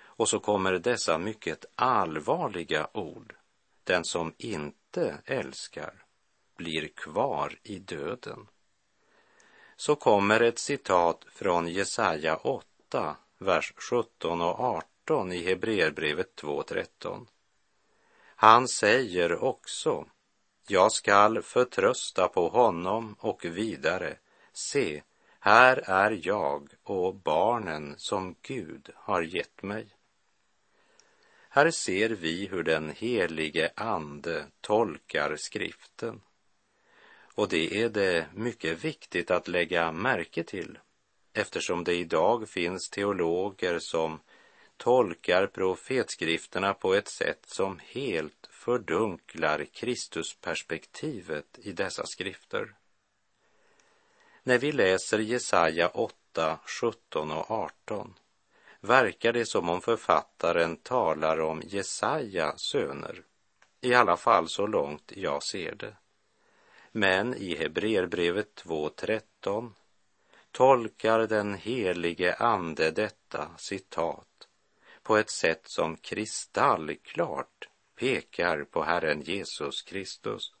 Och 0.00 0.28
så 0.28 0.40
kommer 0.40 0.72
dessa 0.72 1.18
mycket 1.18 1.64
allvarliga 1.74 2.88
ord. 2.94 3.34
Den 3.84 4.04
som 4.04 4.34
inte 4.38 5.18
älskar 5.24 6.04
blir 6.56 6.88
kvar 6.88 7.58
i 7.62 7.78
döden. 7.78 8.46
Så 9.76 9.96
kommer 9.96 10.40
ett 10.40 10.58
citat 10.58 11.24
från 11.32 11.68
Jesaja 11.68 12.36
8, 12.36 13.16
vers 13.38 13.72
17 13.90 14.40
och 14.40 14.60
18 14.60 15.32
i 15.32 15.44
Hebreerbrevet 15.44 16.42
2.13. 16.42 17.26
Han 18.36 18.68
säger 18.68 19.44
också, 19.44 20.06
jag 20.70 20.92
skall 20.92 21.42
förtrösta 21.42 22.28
på 22.28 22.48
honom 22.48 23.16
och 23.18 23.44
vidare, 23.44 24.16
se, 24.52 25.02
här 25.40 25.82
är 25.86 26.20
jag 26.22 26.68
och 26.82 27.14
barnen 27.14 27.94
som 27.98 28.36
Gud 28.42 28.90
har 28.94 29.22
gett 29.22 29.62
mig. 29.62 29.86
Här 31.48 31.70
ser 31.70 32.08
vi 32.10 32.46
hur 32.46 32.62
den 32.62 32.90
helige 32.90 33.70
Ande 33.74 34.46
tolkar 34.60 35.36
skriften. 35.36 36.20
Och 37.34 37.48
det 37.48 37.82
är 37.82 37.88
det 37.88 38.26
mycket 38.34 38.84
viktigt 38.84 39.30
att 39.30 39.48
lägga 39.48 39.92
märke 39.92 40.44
till 40.44 40.78
eftersom 41.32 41.84
det 41.84 41.94
idag 41.94 42.48
finns 42.48 42.90
teologer 42.90 43.78
som 43.78 44.20
tolkar 44.76 45.46
profetskrifterna 45.46 46.74
på 46.74 46.94
ett 46.94 47.08
sätt 47.08 47.44
som 47.46 47.80
helt 47.86 48.47
fördunklar 48.68 49.64
Kristusperspektivet 49.64 51.58
i 51.58 51.72
dessa 51.72 52.06
skrifter. 52.06 52.74
När 54.42 54.58
vi 54.58 54.72
läser 54.72 55.18
Jesaja 55.18 55.88
8, 55.88 56.58
17 56.80 57.32
och 57.32 57.50
18 57.50 58.14
verkar 58.80 59.32
det 59.32 59.46
som 59.46 59.68
om 59.68 59.80
författaren 59.80 60.76
talar 60.76 61.40
om 61.40 61.62
Jesaja 61.64 62.54
söner, 62.56 63.22
i 63.80 63.94
alla 63.94 64.16
fall 64.16 64.48
så 64.48 64.66
långt 64.66 65.12
jag 65.16 65.42
ser 65.42 65.74
det. 65.74 65.96
Men 66.92 67.34
i 67.34 67.56
Hebreerbrevet 67.56 68.62
2.13 68.64 69.72
tolkar 70.50 71.18
den 71.18 71.54
helige 71.54 72.34
ande 72.34 72.90
detta 72.90 73.50
citat 73.58 74.48
på 75.02 75.16
ett 75.16 75.30
sätt 75.30 75.62
som 75.64 75.96
kristallklart 75.96 77.68
pekar 77.98 78.64
på 78.64 78.82
Herren 78.82 79.20
Jesus 79.20 79.82
Kristus. 79.82 80.52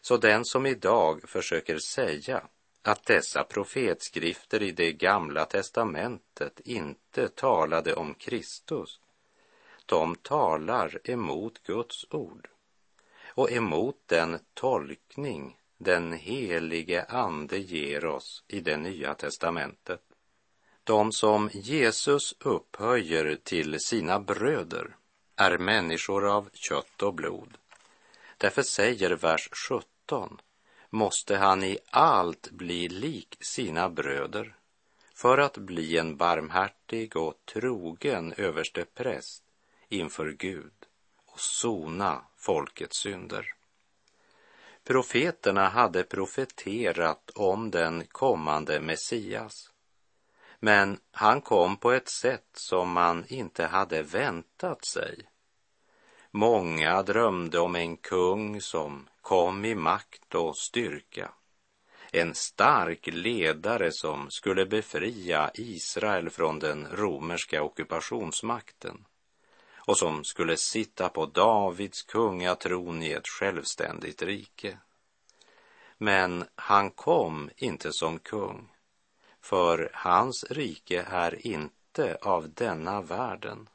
Så 0.00 0.16
den 0.16 0.44
som 0.44 0.66
idag 0.66 1.28
försöker 1.28 1.78
säga 1.78 2.48
att 2.82 3.04
dessa 3.04 3.44
profetskrifter 3.44 4.62
i 4.62 4.72
det 4.72 4.92
gamla 4.92 5.44
testamentet 5.44 6.60
inte 6.60 7.28
talade 7.28 7.94
om 7.94 8.14
Kristus, 8.14 9.00
de 9.86 10.16
talar 10.16 11.00
emot 11.04 11.62
Guds 11.62 12.06
ord 12.10 12.48
och 13.26 13.52
emot 13.52 13.96
den 14.06 14.38
tolkning 14.54 15.56
den 15.78 16.12
helige 16.12 17.04
Ande 17.04 17.58
ger 17.58 18.04
oss 18.04 18.44
i 18.48 18.60
det 18.60 18.76
nya 18.76 19.14
testamentet. 19.14 20.02
De 20.84 21.12
som 21.12 21.50
Jesus 21.52 22.34
upphöjer 22.40 23.38
till 23.44 23.80
sina 23.80 24.20
bröder 24.20 24.96
är 25.36 25.58
människor 25.58 26.28
av 26.28 26.50
kött 26.52 27.02
och 27.02 27.14
blod. 27.14 27.58
Därför 28.36 28.62
säger 28.62 29.10
vers 29.10 29.48
17 29.52 30.40
måste 30.90 31.36
han 31.36 31.64
i 31.64 31.78
allt 31.90 32.50
bli 32.50 32.88
lik 32.88 33.36
sina 33.40 33.88
bröder 33.88 34.56
för 35.14 35.38
att 35.38 35.56
bli 35.56 35.98
en 35.98 36.16
barmhärtig 36.16 37.16
och 37.16 37.34
trogen 37.44 38.34
överste 38.36 38.84
präst 38.84 39.42
inför 39.88 40.30
Gud 40.30 40.72
och 41.26 41.40
sona 41.40 42.22
folkets 42.36 42.96
synder. 42.96 43.54
Profeterna 44.84 45.68
hade 45.68 46.02
profeterat 46.02 47.30
om 47.34 47.70
den 47.70 48.06
kommande 48.06 48.80
Messias. 48.80 49.70
Men 50.60 51.00
han 51.10 51.40
kom 51.40 51.76
på 51.76 51.92
ett 51.92 52.08
sätt 52.08 52.48
som 52.52 52.92
man 52.92 53.24
inte 53.28 53.64
hade 53.64 54.02
väntat 54.02 54.84
sig. 54.84 55.28
Många 56.36 57.02
drömde 57.02 57.58
om 57.58 57.76
en 57.76 57.96
kung 57.96 58.60
som 58.60 59.08
kom 59.22 59.64
i 59.64 59.74
makt 59.74 60.34
och 60.34 60.56
styrka. 60.56 61.30
En 62.12 62.34
stark 62.34 63.06
ledare 63.06 63.92
som 63.92 64.30
skulle 64.30 64.66
befria 64.66 65.50
Israel 65.54 66.30
från 66.30 66.58
den 66.58 66.86
romerska 66.92 67.62
ockupationsmakten 67.62 69.04
och 69.76 69.98
som 69.98 70.24
skulle 70.24 70.56
sitta 70.56 71.08
på 71.08 71.26
Davids 71.26 72.02
kungatron 72.02 73.02
i 73.02 73.10
ett 73.12 73.28
självständigt 73.28 74.22
rike. 74.22 74.78
Men 75.98 76.44
han 76.54 76.90
kom 76.90 77.50
inte 77.56 77.92
som 77.92 78.18
kung, 78.18 78.68
för 79.40 79.90
hans 79.94 80.44
rike 80.50 81.06
är 81.10 81.46
inte 81.46 82.18
av 82.22 82.50
denna 82.50 83.00
världen, 83.00 83.68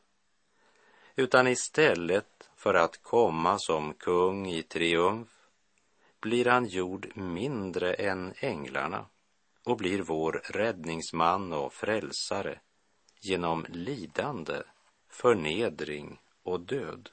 utan 1.15 1.47
istället 1.47 2.50
för 2.61 2.73
att 2.73 3.01
komma 3.01 3.59
som 3.59 3.93
kung 3.93 4.47
i 4.47 4.63
triumf 4.63 5.29
blir 6.19 6.45
han 6.45 6.65
gjord 6.65 7.11
mindre 7.15 7.93
än 7.93 8.33
änglarna 8.37 9.05
och 9.65 9.77
blir 9.77 10.01
vår 10.01 10.41
räddningsman 10.45 11.53
och 11.53 11.73
frälsare 11.73 12.59
genom 13.21 13.65
lidande, 13.69 14.63
förnedring 15.09 16.19
och 16.43 16.59
död. 16.59 17.09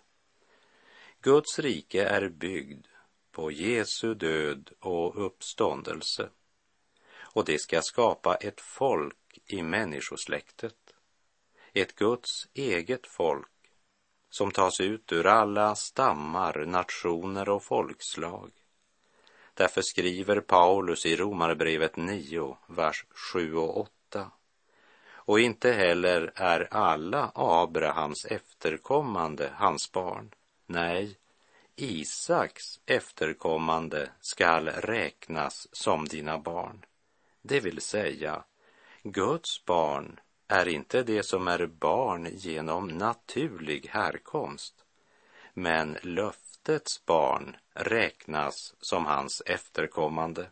Guds 1.21 1.59
rike 1.59 2.05
är 2.05 2.29
byggd 2.29 2.87
på 3.31 3.51
Jesu 3.51 4.15
död 4.15 4.71
och 4.81 5.27
uppståndelse 5.27 6.29
och 7.17 7.45
det 7.45 7.61
ska 7.61 7.81
skapa 7.83 8.35
ett 8.35 8.61
folk 8.61 9.39
i 9.47 9.63
människosläktet, 9.63 10.95
ett 11.73 11.95
Guds 11.95 12.49
eget 12.55 13.07
folk 13.07 13.58
som 14.31 14.51
tas 14.51 14.81
ut 14.81 15.13
ur 15.13 15.27
alla 15.27 15.75
stammar, 15.75 16.65
nationer 16.67 17.49
och 17.49 17.65
folkslag 17.65 18.51
Därför 19.59 19.83
skriver 19.83 20.41
Paulus 20.41 21.07
i 21.07 21.17
Romarbrevet 21.17 21.97
9, 21.97 22.57
vers 22.67 23.05
7 23.33 23.55
och 23.55 23.81
8. 23.81 24.31
Och 25.11 25.41
inte 25.41 25.73
heller 25.73 26.33
är 26.35 26.69
alla 26.71 27.33
Abrahams 27.35 28.25
efterkommande 28.25 29.51
hans 29.55 29.93
barn. 29.93 30.35
Nej, 30.67 31.19
Isaks 31.77 32.81
efterkommande 32.87 34.11
skall 34.21 34.69
räknas 34.69 35.69
som 35.73 36.05
dina 36.05 36.39
barn. 36.39 36.85
Det 37.43 37.61
vill 37.61 37.81
säga, 37.81 38.45
Guds 39.03 39.65
barn 39.65 40.21
är 40.49 40.69
inte 40.69 41.03
det 41.03 41.23
som 41.23 41.49
är 41.49 41.67
barn 41.67 42.29
genom 42.33 42.89
naturlig 42.89 43.87
härkomst, 43.91 44.75
men 45.55 45.99
löftets 46.03 47.07
barn 47.07 47.57
räknas 47.75 48.75
som 48.81 49.07
hans 49.07 49.43
efterkommande. 49.47 50.47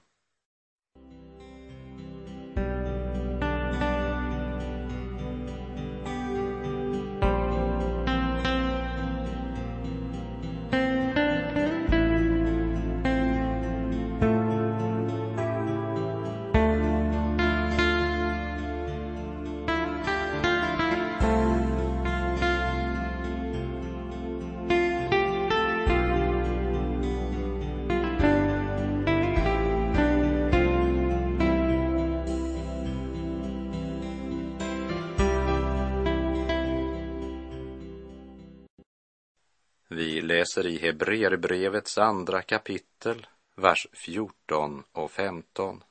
Läser 40.56 40.68
i 40.68 40.78
Hebreerbrevets 40.78 41.98
andra 41.98 42.42
kapitel, 42.42 43.26
vers 43.56 43.86
14 43.92 44.84
och 44.92 45.10
15. 45.10 45.84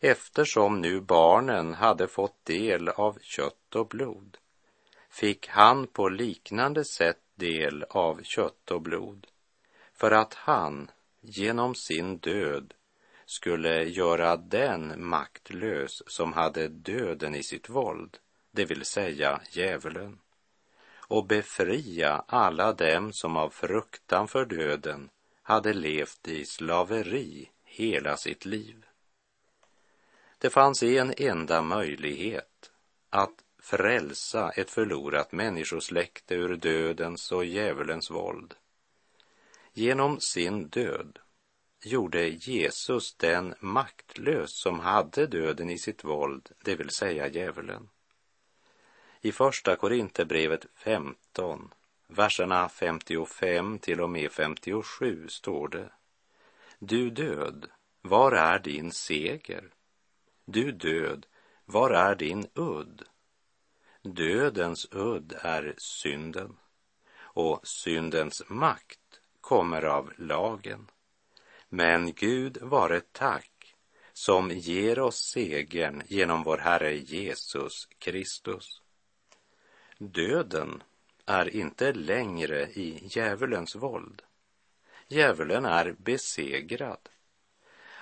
Eftersom 0.00 0.80
nu 0.80 1.00
barnen 1.00 1.74
hade 1.74 2.08
fått 2.08 2.44
del 2.44 2.88
av 2.88 3.18
kött 3.22 3.74
och 3.74 3.88
blod 3.88 4.38
fick 5.10 5.48
han 5.48 5.86
på 5.86 6.08
liknande 6.08 6.84
sätt 6.84 7.20
del 7.34 7.84
av 7.90 8.22
kött 8.22 8.70
och 8.70 8.82
blod 8.82 9.26
för 9.94 10.10
att 10.10 10.34
han 10.34 10.90
genom 11.20 11.74
sin 11.74 12.18
död 12.18 12.74
skulle 13.26 13.84
göra 13.84 14.36
den 14.36 15.04
maktlös 15.04 16.02
som 16.06 16.32
hade 16.32 16.68
döden 16.68 17.34
i 17.34 17.42
sitt 17.42 17.68
våld, 17.68 18.18
det 18.50 18.64
vill 18.64 18.84
säga 18.84 19.40
djävulen, 19.50 20.18
och 21.12 21.26
befria 21.26 22.24
alla 22.26 22.72
dem 22.72 23.12
som 23.12 23.36
av 23.36 23.50
fruktan 23.50 24.28
för 24.28 24.44
döden 24.44 25.10
hade 25.42 25.72
levt 25.72 26.28
i 26.28 26.44
slaveri 26.44 27.50
hela 27.64 28.16
sitt 28.16 28.44
liv. 28.44 28.86
Det 30.38 30.50
fanns 30.50 30.82
en 30.82 31.14
enda 31.16 31.62
möjlighet 31.62 32.70
att 33.10 33.34
frälsa 33.62 34.50
ett 34.50 34.70
förlorat 34.70 35.32
människosläkte 35.32 36.34
ur 36.34 36.56
dödens 36.56 37.32
och 37.32 37.44
djävulens 37.44 38.10
våld. 38.10 38.54
Genom 39.72 40.20
sin 40.20 40.68
död 40.68 41.18
gjorde 41.84 42.28
Jesus 42.28 43.14
den 43.14 43.54
maktlös 43.60 44.50
som 44.62 44.80
hade 44.80 45.26
döden 45.26 45.70
i 45.70 45.78
sitt 45.78 46.04
våld, 46.04 46.48
det 46.64 46.76
vill 46.76 46.90
säga 46.90 47.28
djävulen. 47.28 47.88
I 49.24 49.32
första 49.32 49.76
Korinthierbrevet 49.76 50.66
15, 50.74 51.74
verserna 52.06 52.68
55 52.68 53.78
till 53.78 54.00
och 54.00 54.10
med 54.10 54.32
57 54.32 55.28
står 55.28 55.68
det. 55.68 55.90
Du 56.78 57.10
död, 57.10 57.70
var 58.00 58.32
är 58.32 58.58
din 58.58 58.92
seger? 58.92 59.70
Du 60.44 60.72
död, 60.72 61.26
var 61.64 61.90
är 61.90 62.14
din 62.14 62.46
udd? 62.54 63.02
Dödens 64.02 64.86
udd 64.90 65.34
är 65.40 65.74
synden 65.78 66.56
och 67.14 67.66
syndens 67.66 68.42
makt 68.48 69.20
kommer 69.40 69.82
av 69.82 70.12
lagen. 70.16 70.90
Men 71.68 72.12
Gud 72.12 72.58
vare 72.60 73.00
tack 73.00 73.74
som 74.12 74.50
ger 74.50 74.98
oss 74.98 75.16
segern 75.16 76.02
genom 76.06 76.42
vår 76.42 76.58
Herre 76.58 76.96
Jesus 76.96 77.88
Kristus. 77.98 78.81
Döden 80.10 80.82
är 81.26 81.56
inte 81.56 81.92
längre 81.92 82.62
i 82.62 83.02
djävulens 83.02 83.76
våld. 83.76 84.22
Djävulen 85.08 85.64
är 85.64 85.92
besegrad. 85.98 87.08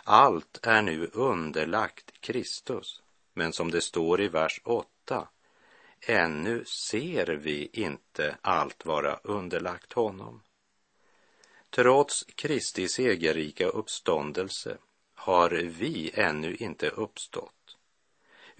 Allt 0.05 0.59
är 0.63 0.83
nu 0.83 1.11
underlagt 1.13 2.21
Kristus, 2.21 3.03
men 3.35 3.53
som 3.53 3.71
det 3.71 3.81
står 3.81 4.21
i 4.21 4.29
vers 4.29 4.61
8, 4.65 5.29
ännu 6.01 6.65
ser 6.65 7.27
vi 7.27 7.71
inte 7.73 8.37
allt 8.41 8.87
vara 8.87 9.21
underlagt 9.25 9.93
honom. 9.93 10.43
Trots 11.71 12.25
Kristi 12.25 12.89
segerrika 12.89 13.67
uppståndelse 13.67 14.79
har 15.15 15.51
vi 15.51 16.11
ännu 16.15 16.57
inte 16.57 16.89
uppstått, 16.89 17.60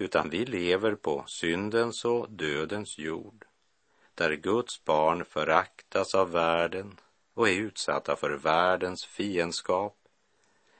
utan 0.01 0.29
vi 0.29 0.45
lever 0.45 0.95
på 0.95 1.23
syndens 1.27 2.05
och 2.05 2.29
dödens 2.29 2.97
jord, 2.97 3.45
där 4.15 4.31
Guds 4.31 4.83
barn 4.83 5.25
föraktas 5.25 6.15
av 6.15 6.31
världen 6.31 6.99
och 7.33 7.49
är 7.49 7.53
utsatta 7.53 8.15
för 8.15 8.29
världens 8.29 9.05
fiendskap. 9.05 9.97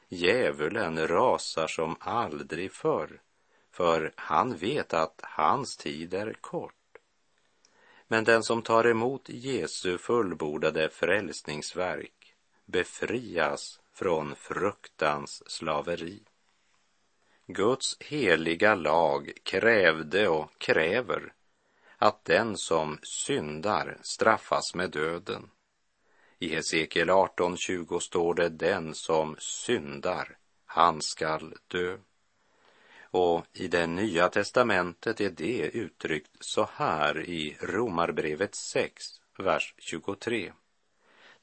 Djävulen 0.07 1.07
rasar 1.07 1.67
som 1.67 1.95
aldrig 1.99 2.71
förr, 2.71 3.21
för 3.71 4.13
han 4.15 4.55
vet 4.55 4.93
att 4.93 5.19
hans 5.23 5.77
tid 5.77 6.13
är 6.13 6.33
kort. 6.41 6.97
Men 8.07 8.23
den 8.23 8.43
som 8.43 8.61
tar 8.61 8.87
emot 8.87 9.29
Jesu 9.29 9.97
fullbordade 9.97 10.89
frälsningsverk 10.89 12.35
befrias 12.65 13.79
från 13.93 14.35
fruktans 14.35 15.43
slaveri. 15.51 16.23
Guds 17.53 17.97
heliga 17.99 18.75
lag 18.75 19.31
krävde 19.43 20.27
och 20.27 20.51
kräver 20.57 21.33
att 21.97 22.25
den 22.25 22.57
som 22.57 22.99
syndar 23.03 23.97
straffas 24.01 24.75
med 24.75 24.91
döden. 24.91 25.49
I 26.39 26.55
Hesekiel 26.55 27.09
18.20 27.09 27.99
står 27.99 28.33
det 28.33 28.49
den 28.49 28.95
som 28.95 29.35
syndar, 29.39 30.37
han 30.65 31.01
skall 31.01 31.55
dö. 31.67 31.97
Och 33.03 33.45
i 33.53 33.67
det 33.67 33.87
nya 33.87 34.29
testamentet 34.29 35.21
är 35.21 35.29
det 35.29 35.69
uttryckt 35.73 36.31
så 36.39 36.69
här 36.73 37.29
i 37.29 37.57
Romarbrevet 37.61 38.55
6, 38.55 39.05
vers 39.37 39.75
23 39.77 40.51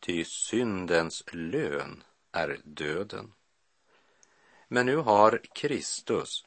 ty 0.00 0.24
syndens 0.24 1.24
lön 1.32 2.02
är 2.32 2.60
döden. 2.64 3.32
Men 4.68 4.87
nu 4.87 4.96
har 4.96 5.40
Kristus 5.54 6.44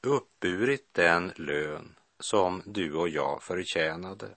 uppburit 0.00 0.88
den 0.94 1.32
lön 1.36 1.94
som 2.20 2.62
du 2.66 2.94
och 2.94 3.08
jag 3.08 3.42
förtjänade. 3.42 4.28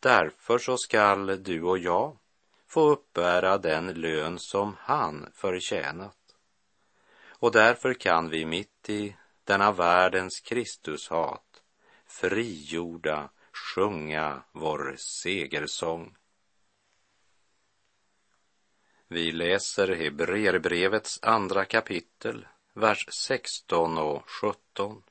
Därför 0.00 0.58
så 0.58 0.78
skall 0.78 1.42
du 1.42 1.62
och 1.62 1.78
jag 1.78 2.18
få 2.66 2.88
uppbära 2.90 3.58
den 3.58 3.86
lön 3.86 4.38
som 4.38 4.76
han 4.78 5.30
förtjänat. 5.34 6.16
Och 7.28 7.52
därför 7.52 7.94
kan 7.94 8.28
vi 8.30 8.46
mitt 8.46 8.90
i 8.90 9.16
denna 9.44 9.72
världens 9.72 10.40
Kristushat 10.40 11.62
frigjorda 12.06 13.30
sjunga 13.52 14.42
vår 14.52 14.94
segersång. 14.98 16.16
Vi 19.08 19.32
läser 19.32 19.88
Hebreerbrevets 19.88 21.18
andra 21.22 21.64
kapitel, 21.64 22.46
vers 22.74 23.08
16 23.12 23.98
och 23.98 24.30
17. 24.30 25.02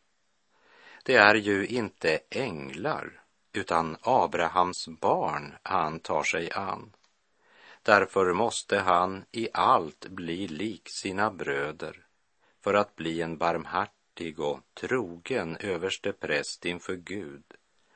Det 1.03 1.15
är 1.15 1.36
ju 1.36 1.67
inte 1.67 2.19
änglar, 2.29 3.21
utan 3.53 3.97
Abrahams 4.01 4.88
barn 4.88 5.53
han 5.63 5.99
tar 5.99 6.23
sig 6.23 6.51
an. 6.51 6.93
Därför 7.84 8.34
måste 8.34 8.79
han 8.79 9.25
i 9.31 9.49
allt 9.53 10.08
bli 10.08 10.47
lik 10.47 10.89
sina 10.89 11.31
bröder 11.31 12.05
för 12.63 12.73
att 12.73 12.95
bli 12.95 13.21
en 13.21 13.38
barmhärtig 13.38 14.39
och 14.39 14.60
trogen 14.73 15.58
överste 15.58 16.13
präst 16.13 16.65
inför 16.65 16.95
Gud 16.95 17.43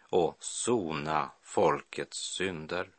och 0.10 0.38
sona 0.40 1.32
folkets 1.44 2.18
synder. 2.18 2.90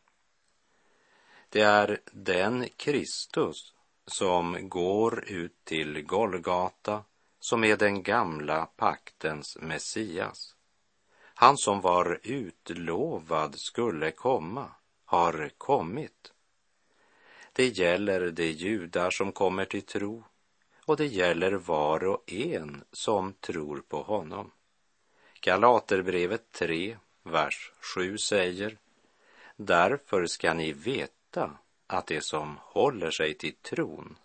Det 1.51 1.61
är 1.61 1.99
den 2.11 2.67
Kristus 2.77 3.73
som 4.05 4.69
går 4.69 5.23
ut 5.27 5.65
till 5.65 6.01
Golgata 6.01 7.03
som 7.39 7.63
är 7.63 7.77
den 7.77 8.03
gamla 8.03 8.65
paktens 8.65 9.57
Messias. 9.61 10.55
Han 11.33 11.57
som 11.57 11.81
var 11.81 12.19
utlovad 12.23 13.59
skulle 13.59 14.11
komma 14.11 14.71
har 15.05 15.51
kommit. 15.57 16.33
Det 17.53 17.67
gäller 17.67 18.31
de 18.31 18.51
judar 18.51 19.09
som 19.11 19.31
kommer 19.31 19.65
till 19.65 19.85
tro 19.85 20.23
och 20.85 20.97
det 20.97 21.07
gäller 21.07 21.51
var 21.51 22.03
och 22.03 22.31
en 22.31 22.83
som 22.91 23.33
tror 23.33 23.83
på 23.87 24.01
honom. 24.01 24.51
Galaterbrevet 25.41 26.51
3, 26.51 26.97
vers 27.23 27.71
7 27.95 28.17
säger 28.17 28.77
Därför 29.55 30.25
ska 30.25 30.53
ni 30.53 30.73
veta 30.73 31.20
veta 31.31 31.57
att 31.87 32.07
det 32.07 32.23
som 32.23 32.57
håller 32.61 33.11
sig 33.11 33.33
till 33.33 33.55
tron, 33.55 34.17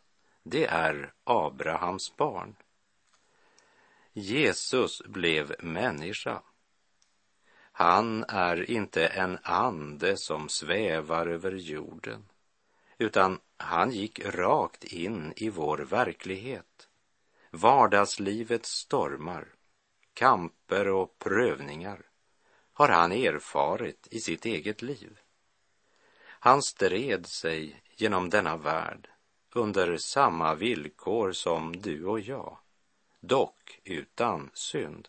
det 0.42 0.66
är 0.66 1.12
Abrahams 1.25 2.16
barn. 2.16 2.57
Jesus 4.12 5.03
blev 5.07 5.55
människa. 5.59 6.42
Han 7.73 8.25
är 8.29 8.71
inte 8.71 9.07
en 9.07 9.38
ande 9.42 10.16
som 10.16 10.49
svävar 10.49 11.27
över 11.27 11.53
jorden, 11.53 12.25
utan 12.99 13.40
han 13.57 13.90
gick 13.90 14.21
rakt 14.25 14.85
in 14.85 15.33
i 15.37 15.51
vår 15.51 15.79
verklighet. 15.79 16.88
Vardagslivets 17.51 18.71
stormar, 18.71 19.49
kamper 20.14 20.88
och 20.88 21.19
prövningar 21.19 22.01
har 22.73 22.88
han 22.88 23.12
erfarit 23.12 24.09
i 24.11 24.21
sitt 24.21 24.45
eget 24.45 24.83
liv. 24.83 25.19
Han 26.40 26.62
stred 26.62 27.27
sig 27.27 27.83
genom 27.96 28.31
denna 28.31 28.57
värld 28.57 29.09
under 29.53 29.96
samma 29.96 30.55
villkor 30.55 31.33
som 31.33 31.77
du 31.77 32.05
och 32.05 32.20
jag, 32.20 32.59
dock 33.20 33.81
utan 33.85 34.51
synd. 34.55 35.09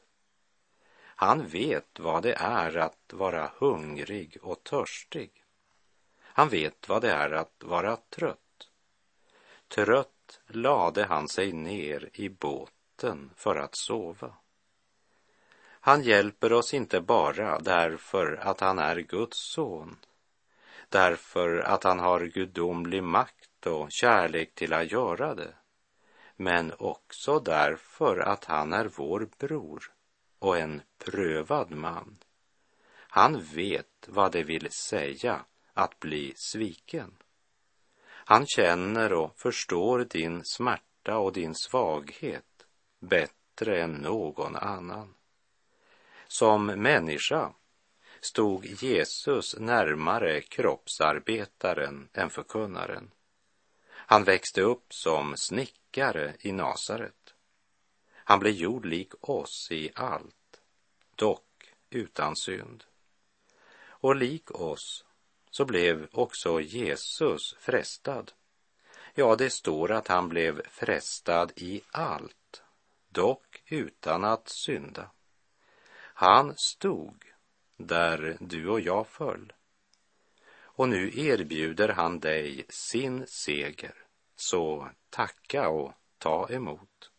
Han 0.99 1.47
vet 1.47 1.99
vad 1.99 2.23
det 2.23 2.33
är 2.33 2.77
att 2.77 3.13
vara 3.13 3.51
hungrig 3.57 4.37
och 4.41 4.63
törstig. 4.63 5.43
Han 6.21 6.49
vet 6.49 6.89
vad 6.89 7.01
det 7.01 7.11
är 7.11 7.31
att 7.31 7.63
vara 7.63 7.95
trött. 7.95 8.69
Trött 9.67 10.39
lade 10.47 11.05
han 11.05 11.27
sig 11.27 11.53
ner 11.53 12.09
i 12.13 12.29
båten 12.29 13.31
för 13.35 13.55
att 13.55 13.75
sova. 13.75 14.33
Han 15.69 16.03
hjälper 16.03 16.53
oss 16.53 16.73
inte 16.73 17.01
bara 17.01 17.59
därför 17.59 18.35
att 18.35 18.59
han 18.59 18.79
är 18.79 18.95
Guds 18.95 19.37
son 19.37 19.97
därför 20.89 21.57
att 21.57 21.83
han 21.83 21.99
har 21.99 22.19
gudomlig 22.19 23.03
makt 23.03 23.67
och 23.67 23.91
kärlek 23.91 24.55
till 24.55 24.73
att 24.73 24.91
göra 24.91 25.35
det. 25.35 25.53
men 26.35 26.73
också 26.79 27.39
därför 27.39 28.19
att 28.19 28.45
han 28.45 28.73
är 28.73 28.89
vår 28.97 29.29
bror 29.39 29.91
och 30.39 30.57
en 30.57 30.81
prövad 30.97 31.71
man. 31.71 32.17
Han 33.09 33.43
vet 33.43 34.07
vad 34.07 34.31
det 34.31 34.43
vill 34.43 34.71
säga 34.71 35.45
att 35.73 35.99
bli 35.99 36.33
sviken. 36.35 37.17
Han 38.07 38.45
känner 38.45 39.13
och 39.13 39.39
förstår 39.39 39.99
din 39.99 40.41
smärta 40.45 41.17
och 41.17 41.33
din 41.33 41.55
svaghet 41.55 42.65
bättre 42.99 43.81
än 43.81 43.91
någon 43.91 44.55
annan. 44.55 45.13
Som 46.27 46.65
människa 46.65 47.53
stod 48.21 48.65
Jesus 48.65 49.55
närmare 49.59 50.41
kroppsarbetaren 50.41 52.09
än 52.13 52.29
förkunnaren. 52.29 53.11
Han 53.89 54.23
växte 54.23 54.61
upp 54.61 54.93
som 54.93 55.37
snickare 55.37 56.35
i 56.39 56.51
Nasaret. 56.51 57.33
Han 58.13 58.39
blev 58.39 58.53
gjord 58.53 58.85
lik 58.85 59.13
oss 59.21 59.67
i 59.71 59.91
allt, 59.95 60.61
dock 61.15 61.73
utan 61.89 62.35
synd. 62.35 62.83
Och 63.79 64.15
lik 64.15 64.51
oss 64.51 65.05
så 65.51 65.65
blev 65.65 66.07
också 66.11 66.61
Jesus 66.61 67.55
frestad. 67.59 68.31
Ja, 69.13 69.35
det 69.35 69.49
står 69.49 69.91
att 69.91 70.07
han 70.07 70.29
blev 70.29 70.67
frestad 70.67 71.51
i 71.55 71.81
allt, 71.91 72.63
dock 73.09 73.63
utan 73.65 74.23
att 74.23 74.49
synda. 74.49 75.11
Han 75.97 76.53
stod 76.57 77.23
där 77.77 78.37
du 78.39 78.69
och 78.69 78.81
jag 78.81 79.07
föll. 79.07 79.53
Och 80.59 80.89
nu 80.89 81.11
erbjuder 81.19 81.89
han 81.89 82.19
dig 82.19 82.65
sin 82.69 83.27
seger, 83.27 83.93
så 84.35 84.89
tacka 85.09 85.69
och 85.69 85.93
ta 86.17 86.49
emot. 86.49 87.11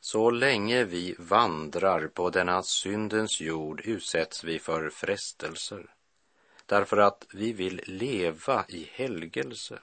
Så 0.00 0.30
länge 0.30 0.84
vi 0.84 1.14
vandrar 1.18 2.08
på 2.08 2.30
denna 2.30 2.62
syndens 2.62 3.40
jord 3.40 3.80
utsätts 3.84 4.44
vi 4.44 4.58
för 4.58 4.90
frestelser, 4.90 5.94
därför 6.66 6.96
att 6.96 7.26
vi 7.32 7.52
vill 7.52 7.80
leva 7.86 8.64
i 8.68 8.88
helgelse. 8.92 9.78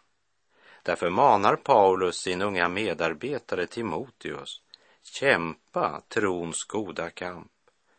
Därför 0.83 1.09
manar 1.09 1.55
Paulus 1.55 2.15
sin 2.15 2.41
unga 2.41 2.69
medarbetare 2.69 3.67
Timoteus, 3.67 4.61
kämpa 5.01 6.01
trons 6.07 6.63
goda 6.63 7.09
kamp. 7.09 7.51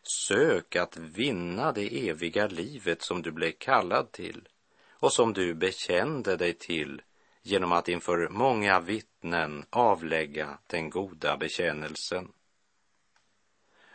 Sök 0.09 0.77
att 0.77 0.97
vinna 0.97 1.73
det 1.73 2.09
eviga 2.09 2.47
livet 2.47 3.03
som 3.03 3.23
du 3.23 3.31
blev 3.31 3.53
kallad 3.53 4.12
till 4.12 4.49
och 4.90 5.12
som 5.12 5.33
du 5.33 5.55
bekände 5.55 6.37
dig 6.37 6.53
till 6.53 7.03
genom 7.42 7.73
att 7.73 7.88
inför 7.88 8.29
många 8.29 8.81
vittnen 8.81 9.64
avlägga 9.71 10.59
den 10.66 10.90
goda 10.90 11.37
bekännelsen. 11.37 12.33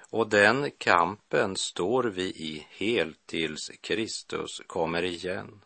Och 0.09 0.29
den 0.29 0.71
kampen 0.71 1.55
står 1.55 2.03
vi 2.03 2.23
i 2.23 2.67
helt 2.69 3.25
tills 3.25 3.71
Kristus 3.81 4.61
kommer 4.67 5.03
igen. 5.03 5.61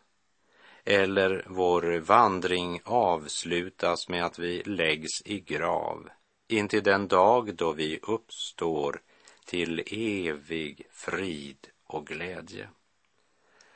Eller 0.84 1.44
vår 1.46 1.98
vandring 1.98 2.80
avslutas 2.84 4.08
med 4.08 4.24
att 4.24 4.38
vi 4.38 4.62
läggs 4.62 5.22
i 5.24 5.40
grav 5.40 6.08
intill 6.48 6.82
den 6.82 7.08
dag 7.08 7.54
då 7.54 7.72
vi 7.72 7.98
uppstår 8.02 9.00
till 9.46 9.82
evig 9.86 10.86
frid 10.90 11.68
och 11.84 12.06
glädje. 12.06 12.68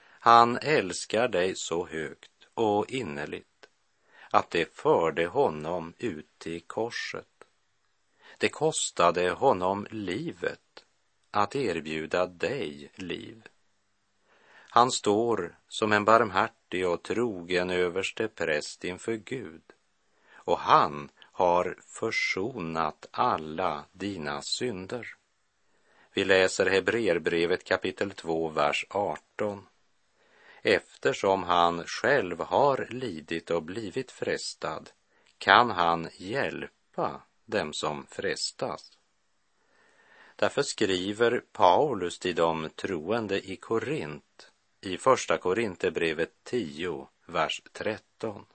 Han 0.03 0.59
älskar 0.63 1.29
dig 1.29 1.55
så 1.55 1.87
högt 1.87 2.49
och 2.55 2.91
innerligt 2.91 3.69
att 4.31 4.51
det 4.51 4.77
förde 4.77 5.27
honom 5.27 5.95
ut 5.99 6.39
till 6.39 6.61
korset. 6.61 7.27
Det 8.39 8.49
kostade 8.49 9.31
honom 9.31 9.87
livet 9.91 10.85
att 11.31 11.57
erbjuda 11.57 12.27
dig 12.27 12.91
liv. 12.95 13.49
Han 14.73 14.91
står 14.91 15.59
som 15.69 15.93
en 15.93 16.05
barmhärtig 16.05 16.89
och 16.89 17.03
trogen 17.03 17.71
överste 17.71 18.29
präst 18.29 18.85
inför 18.85 19.17
Gud 19.17 19.63
och 20.33 20.59
han 20.59 21.11
har 21.21 21.79
försonat 21.87 23.07
alla 23.11 23.85
dina 23.93 24.43
synder. 24.43 25.20
Vi 26.21 26.25
läser 26.25 26.67
Hebreerbrevet 26.67 27.65
kapitel 27.65 28.11
2, 28.11 28.49
vers 28.49 28.87
18 28.91 29.67
eftersom 30.63 31.43
han 31.43 31.85
själv 31.87 32.41
har 32.41 32.87
lidit 32.91 33.51
och 33.51 33.63
blivit 33.63 34.11
frestad 34.11 34.91
kan 35.39 35.71
han 35.71 36.09
hjälpa 36.17 37.23
dem 37.47 37.73
som 37.73 38.07
frestas. 38.07 38.99
Därför 40.37 40.63
skriver 40.63 41.43
Paulus 41.53 42.19
till 42.19 42.35
de 42.35 42.71
troende 42.77 43.51
i 43.51 43.57
Korint 43.57 44.51
i 44.81 44.99
Första 44.99 45.39
Korinthierbrevet 45.39 46.33
10, 46.45 47.09
vers 47.27 47.63
13. 47.73 48.47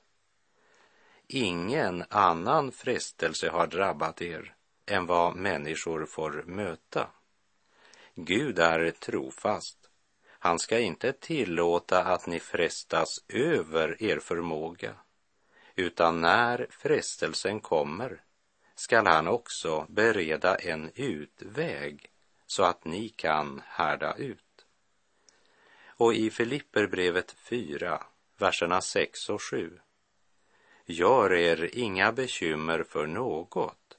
Ingen 1.28 2.04
annan 2.10 2.72
frestelse 2.72 3.50
har 3.50 3.68
drabbat 3.68 4.22
er 4.22 4.56
än 4.86 5.06
vad 5.06 5.36
människor 5.36 6.06
får 6.06 6.44
möta. 6.48 7.08
Gud 8.16 8.60
är 8.60 8.92
trofast 8.92 9.86
han 10.46 10.60
ska 10.60 10.80
inte 10.80 11.14
tillåta 11.14 12.04
att 12.04 12.28
ni 12.28 12.40
frestas 12.40 13.24
över 13.28 14.04
er 14.04 14.20
förmåga, 14.20 14.96
utan 15.76 16.22
när 16.22 16.68
frestelsen 16.70 17.60
kommer 17.60 18.22
skall 18.76 19.08
han 19.08 19.28
också 19.28 19.86
bereda 19.90 20.56
en 20.56 20.92
utväg 20.96 22.10
så 22.46 22.64
att 22.64 22.86
ni 22.86 23.10
kan 23.10 23.62
härda 23.66 24.16
ut. 24.16 24.66
Och 25.88 26.14
i 26.14 26.30
Filipperbrevet 26.30 27.32
4, 27.32 28.04
verserna 28.38 28.82
6 28.82 29.30
och 29.30 29.42
7. 29.42 29.80
Gör 30.86 31.34
er 31.34 31.70
inga 31.74 32.12
bekymmer 32.12 32.84
för 32.84 33.08
något, 33.08 33.98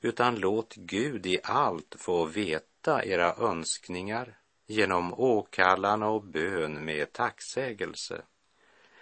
utan 0.00 0.36
låt 0.36 0.74
Gud 0.74 1.26
i 1.26 1.38
allt 1.42 1.94
få 1.98 2.24
veta 2.24 2.67
veta 2.88 3.04
era 3.04 3.34
önskningar 3.34 4.38
genom 4.66 5.14
åkallan 5.14 6.02
och 6.02 6.22
bön 6.22 6.84
med 6.84 7.12
tacksägelse. 7.12 8.22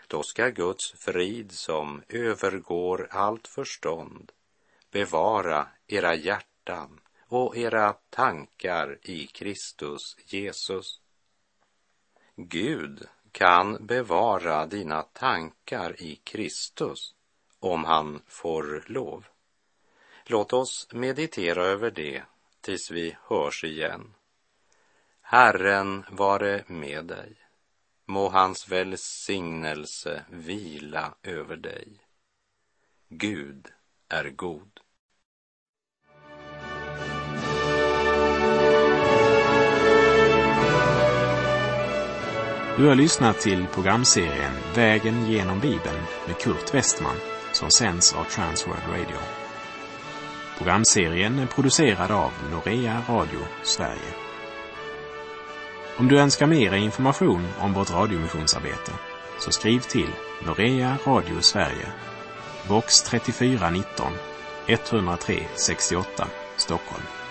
Då 0.09 0.23
ska 0.23 0.49
Guds 0.49 0.93
frid 0.93 1.53
som 1.53 2.03
övergår 2.09 3.09
allt 3.11 3.49
förstånd 3.49 4.33
bevara 4.91 5.69
era 5.87 6.15
hjärtan 6.15 7.01
och 7.29 7.57
era 7.57 7.93
tankar 8.11 8.99
i 9.03 9.27
Kristus 9.27 10.17
Jesus. 10.27 11.01
Gud 12.37 13.09
kan 13.33 13.87
bevara 13.87 14.67
dina 14.67 15.03
tankar 15.03 16.03
i 16.03 16.17
Kristus 16.17 17.15
om 17.61 17.85
han 17.85 18.23
får 18.27 18.85
lov. 18.87 19.27
Låt 20.25 20.53
oss 20.53 20.89
meditera 20.93 21.65
över 21.65 21.91
det 21.91 22.23
tills 22.67 22.91
vi 22.91 23.17
hörs 23.29 23.65
igen. 23.65 24.15
Herren 25.23 26.05
vare 26.11 26.65
med 26.67 27.05
dig. 27.05 27.37
Må 28.07 28.29
hans 28.29 28.69
välsignelse 28.69 30.25
vila 30.31 31.15
över 31.23 31.57
dig. 31.57 31.89
Gud 33.09 33.69
är 34.09 34.31
god. 34.31 34.81
Du 42.77 42.87
har 42.87 42.95
lyssnat 42.95 43.41
till 43.41 43.67
programserien 43.67 44.53
Vägen 44.75 45.27
genom 45.27 45.61
Bibeln 45.61 46.03
med 46.27 46.39
Kurt 46.39 46.75
Westman 46.75 47.17
som 47.53 47.71
sänds 47.71 48.15
av 48.15 48.25
Transworld 48.25 48.83
Radio. 48.89 49.46
Programserien 50.57 51.39
är 51.39 51.47
producerad 51.47 52.11
av 52.11 52.33
Norea 52.53 53.03
Radio 53.09 53.41
Sverige. 53.63 54.13
Om 55.99 56.09
du 56.09 56.19
önskar 56.19 56.47
mer 56.47 56.75
information 56.75 57.49
om 57.59 57.73
vårt 57.73 57.91
radiomissionsarbete 57.91 58.93
så 59.39 59.51
skriv 59.51 59.81
till 59.81 60.09
Norea 60.47 60.99
Radio 61.07 61.41
Sverige, 61.41 61.89
box 62.69 63.03
3419 63.03 64.13
103 64.67 65.43
68 65.55 66.29
Stockholm. 66.57 67.26